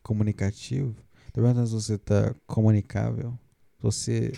[0.00, 0.94] comunicativo?
[1.34, 3.36] Está perguntando se você está comunicável?
[3.80, 4.30] Você.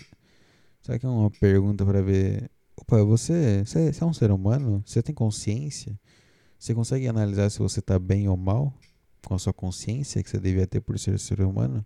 [0.81, 2.51] Será que é uma pergunta para ver.
[2.75, 4.83] Opa, você, você, é um ser humano?
[4.87, 6.01] Você tem consciência?
[6.59, 8.73] Você consegue analisar se você está bem ou mal?
[9.27, 11.85] Com a sua consciência que você devia ter por ser ser humano?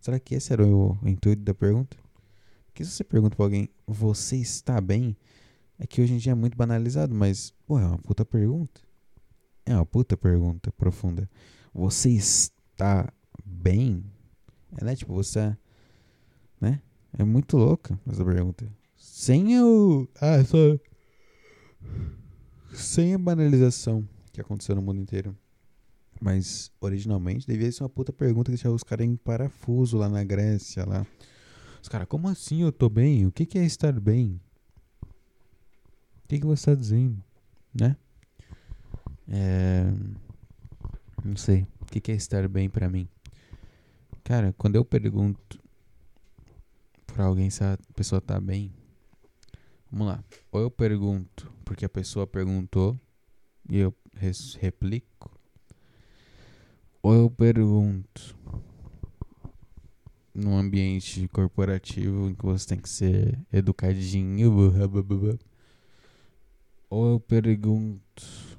[0.00, 1.96] Será que esse era o, o intuito da pergunta?
[2.66, 5.16] Porque se você pergunta para alguém, você está bem?
[5.80, 8.80] É que hoje em dia é muito banalizado, mas, pô, é uma puta pergunta.
[9.66, 11.28] É uma puta pergunta profunda.
[11.72, 13.12] Você está
[13.44, 14.13] bem?
[14.78, 14.96] É, né?
[14.96, 15.56] Tipo, você.
[16.60, 16.80] Né?
[17.16, 18.66] É muito louca essa pergunta.
[18.96, 20.08] Sem o.
[20.20, 20.56] Ah, só.
[22.72, 25.36] Sem a banalização que aconteceu no mundo inteiro.
[26.20, 30.24] Mas originalmente devia ser uma puta pergunta que deixava os caras em parafuso lá na
[30.24, 30.84] Grécia.
[30.84, 31.06] lá.
[31.82, 33.26] Os caras, como assim eu tô bem?
[33.26, 34.40] O que, que é estar bem?
[35.02, 37.22] O que, que você tá dizendo?
[37.74, 37.96] Né?
[39.28, 39.84] É.
[41.24, 41.66] Não sei.
[41.80, 43.08] O que, que é estar bem pra mim?
[44.24, 45.62] Cara, quando eu pergunto
[47.06, 48.72] pra alguém se a pessoa tá bem.
[49.90, 50.24] Vamos lá.
[50.50, 52.98] Ou eu pergunto porque a pessoa perguntou
[53.68, 53.94] e eu
[54.58, 55.38] replico.
[57.02, 58.34] Ou eu pergunto
[60.34, 64.74] num ambiente corporativo em que você tem que ser educadinho.
[66.88, 68.58] Ou eu pergunto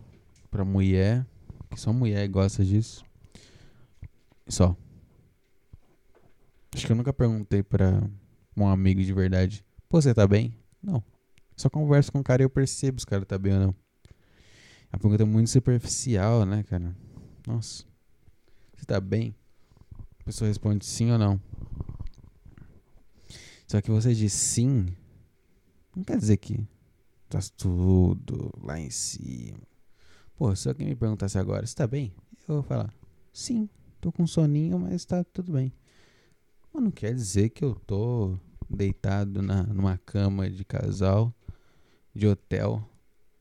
[0.52, 1.26] pra mulher,
[1.72, 3.04] que só mulher gosta disso.
[4.48, 4.78] Só.
[6.76, 8.04] Acho que eu nunca perguntei pra
[8.58, 10.54] um amigo de verdade: Pô, você tá bem?
[10.84, 11.02] Não.
[11.56, 13.76] Só converso com o cara e eu percebo se o cara tá bem ou não.
[14.92, 16.94] A pergunta é muito superficial, né, cara?
[17.48, 17.86] Nossa.
[18.76, 19.34] Você tá bem?
[20.20, 21.40] A pessoa responde sim ou não.
[23.66, 24.88] Só que você diz sim,
[25.96, 26.68] não quer dizer que
[27.30, 29.60] tá tudo lá em cima.
[30.36, 32.14] Pô, se alguém me perguntasse agora, você tá bem?
[32.50, 32.94] Eu vou falar,
[33.32, 33.70] sim,
[34.02, 35.72] tô com soninho, mas tá tudo bem.
[36.76, 38.38] Mas não quer dizer que eu tô
[38.70, 41.34] deitado na, numa cama de casal,
[42.14, 42.84] de hotel,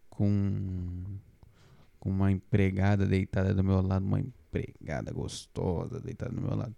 [0.08, 1.02] com,
[1.98, 6.76] com uma empregada deitada do meu lado, uma empregada gostosa deitada do meu lado.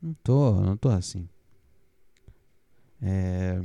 [0.00, 1.28] Não tô, não tô assim.
[3.02, 3.60] É,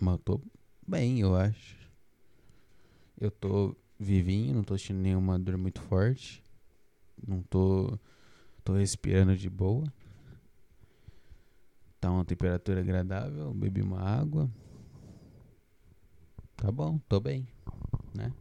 [0.00, 0.40] mas eu tô
[0.84, 1.76] bem, eu acho.
[3.16, 6.42] Eu tô vivinho, não tô sentindo nenhuma dor muito forte.
[7.24, 7.96] Não tô,
[8.64, 9.84] tô respirando de boa.
[12.06, 14.48] Tá uma temperatura agradável, bebi uma água.
[16.56, 17.48] Tá bom, tô bem,
[18.14, 18.32] né?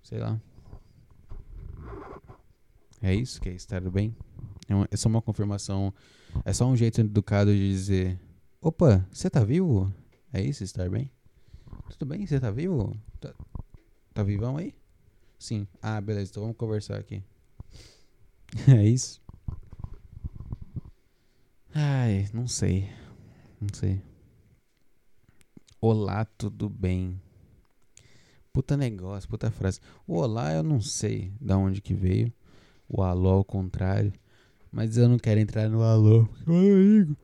[0.00, 0.40] Sei lá.
[3.02, 4.14] É isso que é estar bem?
[4.68, 5.92] É, uma, é só uma confirmação.
[6.44, 8.20] É só um jeito educado de dizer:
[8.60, 9.92] Opa, você tá vivo?
[10.32, 11.10] É isso, estar bem?
[11.88, 12.24] Tudo bem?
[12.24, 12.96] Você tá vivo?
[13.20, 13.34] Tá,
[14.14, 14.72] tá vivão aí?
[15.40, 15.66] Sim.
[15.82, 17.20] Ah, beleza, então vamos conversar aqui.
[18.78, 19.20] é isso?
[22.02, 22.88] Ai, não sei.
[23.60, 24.00] Não sei.
[25.78, 27.20] Olá, tudo bem?
[28.54, 29.80] Puta negócio, puta frase.
[30.06, 32.32] O olá eu não sei da onde que veio.
[32.88, 34.14] O alô ao contrário.
[34.72, 36.26] Mas eu não quero entrar no alô.
[36.46, 37.16] Meu amigo.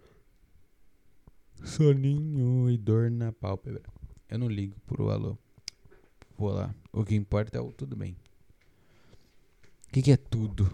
[1.65, 3.81] Soninho e dor na pálpebra.
[4.29, 5.39] Eu não ligo pro alô.
[6.37, 6.75] Olá.
[6.93, 8.15] O que importa é o tudo bem.
[9.89, 10.71] O que, que é tudo?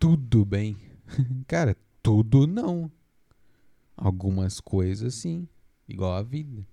[0.00, 0.76] Tudo bem.
[1.46, 2.92] Cara, tudo não.
[3.96, 5.48] Algumas coisas sim,
[5.88, 6.66] igual a vida.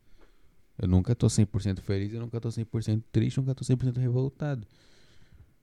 [0.77, 4.67] Eu nunca tô 100% feliz, eu nunca tô 100% triste, eu nunca tô 100% revoltado.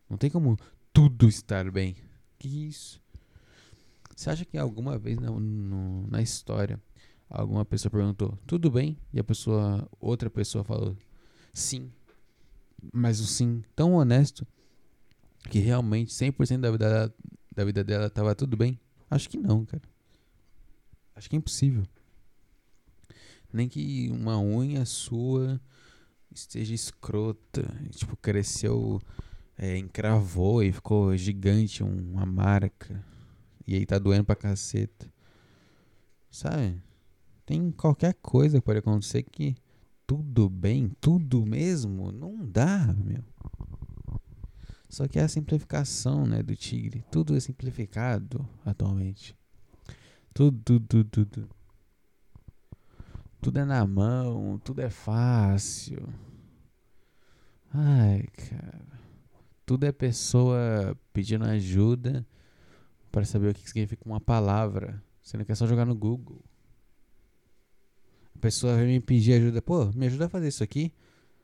[0.08, 0.56] Não tem como
[0.90, 1.96] tudo estar bem.
[2.38, 2.98] Que isso?
[4.16, 6.80] Você acha que alguma vez na, no, na história
[7.28, 8.96] alguma pessoa perguntou, tudo bem?
[9.12, 10.96] E a pessoa, outra pessoa falou,
[11.52, 11.92] sim.
[12.90, 14.46] Mas o sim tão honesto
[15.50, 17.14] que realmente 100% da vida,
[17.54, 18.80] da vida dela tava tudo bem?
[19.10, 19.82] Acho que não, cara.
[21.14, 21.84] Acho que é impossível.
[23.52, 25.60] Nem que uma unha sua
[26.30, 27.62] esteja escrota.
[27.90, 29.00] Tipo, cresceu,
[29.56, 33.04] é, encravou e ficou gigante uma marca.
[33.66, 35.12] E aí tá doendo pra caceta.
[36.30, 36.80] Sabe?
[37.44, 39.56] Tem qualquer coisa que pode acontecer que
[40.06, 43.22] tudo bem, tudo mesmo, não dá, meu.
[44.88, 47.04] Só que é a simplificação, né, do tigre.
[47.10, 49.36] Tudo é simplificado atualmente.
[50.32, 51.48] Tudo, tudo, tudo, tudo.
[53.40, 56.08] Tudo é na mão, tudo é fácil.
[57.72, 58.80] Ai, cara.
[59.66, 62.26] Tudo é pessoa pedindo ajuda
[63.12, 65.02] para saber o que significa uma palavra.
[65.22, 66.42] Você não quer só jogar no Google.
[68.34, 69.60] A pessoa vem me pedir ajuda.
[69.60, 70.92] Pô, me ajuda a fazer isso aqui?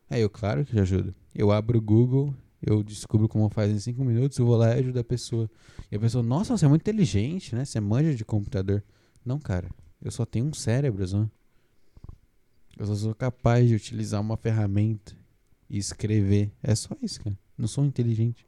[0.08, 1.14] Aí eu, claro que ajudo.
[1.34, 2.34] Eu abro o Google
[2.66, 5.50] eu descubro como faz em 5 minutos, eu vou lá e ajudo a pessoa.
[5.90, 7.64] E a pessoa, nossa, você é muito inteligente, né?
[7.64, 8.82] Você manja de computador.
[9.24, 9.68] Não, cara,
[10.00, 11.28] eu só tenho um cérebro, só.
[12.78, 15.16] Eu só sou capaz de utilizar uma ferramenta
[15.68, 16.52] e escrever.
[16.62, 17.38] É só isso, cara.
[17.56, 18.46] Não sou inteligente.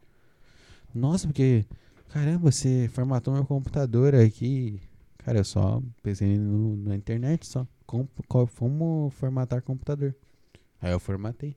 [0.95, 1.65] Nossa, porque,
[2.09, 4.81] caramba, você formatou meu computador aqui.
[5.19, 7.67] Cara, eu só pensei no, na internet só.
[7.87, 10.15] Como, como formatar computador.
[10.81, 11.57] Aí eu formatei.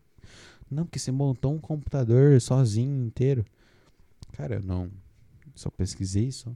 [0.69, 3.45] Não, porque você montou um computador sozinho inteiro.
[4.33, 4.91] Cara, eu não.
[5.55, 6.51] Só pesquisei só.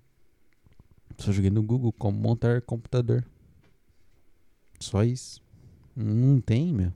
[1.18, 3.26] Só joguei no Google como montar computador.
[4.80, 5.42] Só isso.
[5.96, 6.94] Não tem, meu.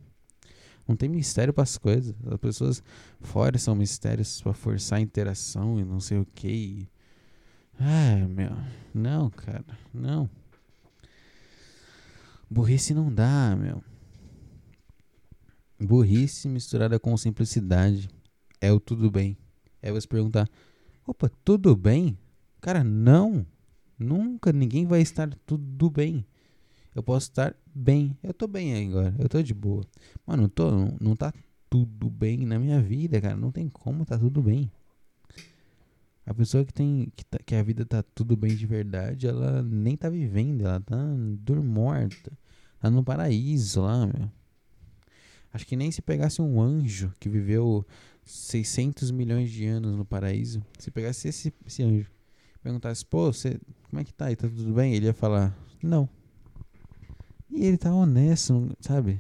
[0.88, 2.15] Não tem mistério para as coisas.
[2.26, 2.84] As pessoas
[3.20, 6.88] fora são mistérios para forçar a interação e não sei o que.
[7.80, 8.51] Ah, meu.
[8.93, 9.65] Não, cara.
[9.93, 10.30] Não.
[12.49, 13.84] Burrice não dá, meu.
[15.80, 18.09] Burrice misturada com simplicidade
[18.59, 19.38] é o tudo bem.
[19.82, 20.49] É você perguntar:
[21.05, 22.17] opa, tudo bem?
[22.61, 23.45] Cara, não.
[23.99, 26.25] Nunca ninguém vai estar tudo bem.
[26.93, 28.17] Eu posso estar bem.
[28.23, 29.15] Eu tô bem agora.
[29.19, 29.84] Eu tô de boa.
[30.25, 31.32] Mano, não, tô, não, não tá
[31.69, 33.36] tudo bem na minha vida, cara.
[33.36, 34.71] Não tem como tá tudo bem.
[36.25, 39.63] A pessoa que tem que, tá, que a vida tá tudo bem de verdade, ela
[39.63, 40.97] nem tá vivendo, ela tá
[41.39, 42.32] dormorta.
[42.80, 44.30] Tá no paraíso lá, meu.
[45.58, 47.84] Acho que nem se pegasse um anjo que viveu
[48.24, 52.12] 600 milhões de anos no paraíso, se pegasse esse, esse anjo,
[52.62, 54.32] perguntasse, pô, você, como é que tá?
[54.32, 54.93] E tá tudo bem?
[54.93, 56.08] Ele ia falar, não.
[57.49, 59.20] E ele tá honesto, sabe?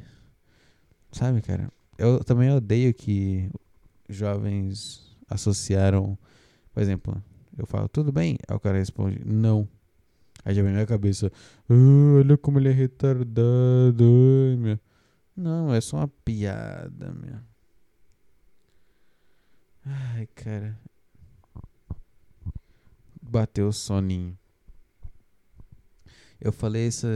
[1.11, 1.73] Sabe, cara?
[1.97, 3.49] Eu também odeio que
[4.07, 6.15] jovens associaram,
[6.71, 7.19] por exemplo,
[7.57, 8.37] eu falo, tudo bem?
[8.47, 9.67] Aí o cara responde, não.
[10.45, 11.31] Aí já vem na minha cabeça,
[11.67, 14.05] oh, olha como ele é retardado,
[14.59, 14.77] meu.
[15.37, 17.39] Não, é só uma piada, meu.
[19.85, 20.75] Ai, cara.
[23.21, 24.35] Bateu o soninho.
[26.41, 27.07] Eu falei essa,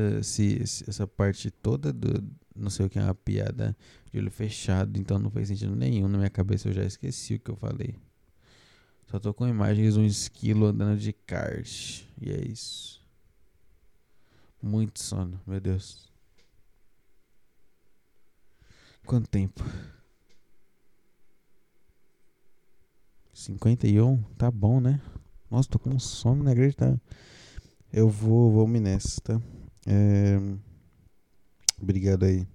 [0.88, 2.24] essa parte toda do.
[2.56, 3.76] Não sei o que é uma piada
[4.12, 6.70] de olho fechado, então não fez sentido nenhum na minha cabeça.
[6.70, 7.96] Eu já esqueci o que eu falei.
[9.08, 12.04] Só tô com imagens de um esquilo andando de kart.
[12.22, 13.02] E é isso.
[14.62, 16.11] Muito sono, meu Deus.
[19.12, 19.62] Quanto tempo?
[23.34, 24.24] 51?
[24.38, 25.02] Tá bom, né?
[25.50, 26.98] Nossa, tô com sono, não acreditável.
[27.92, 29.42] Eu vou, vou me nessa, tá?
[29.86, 30.40] É...
[31.78, 32.48] Obrigado aí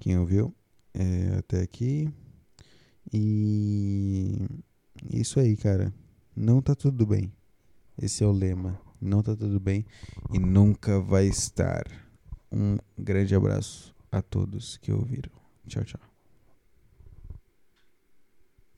[0.00, 0.54] quem ouviu
[0.94, 2.10] é, até aqui.
[3.12, 4.48] E
[5.12, 5.92] isso aí, cara.
[6.34, 7.30] Não tá tudo bem.
[8.00, 8.80] Esse é o lema.
[8.98, 9.84] Não tá tudo bem
[10.32, 11.84] e nunca vai estar.
[12.50, 15.45] Um grande abraço a todos que ouviram.
[15.68, 15.98] 查查。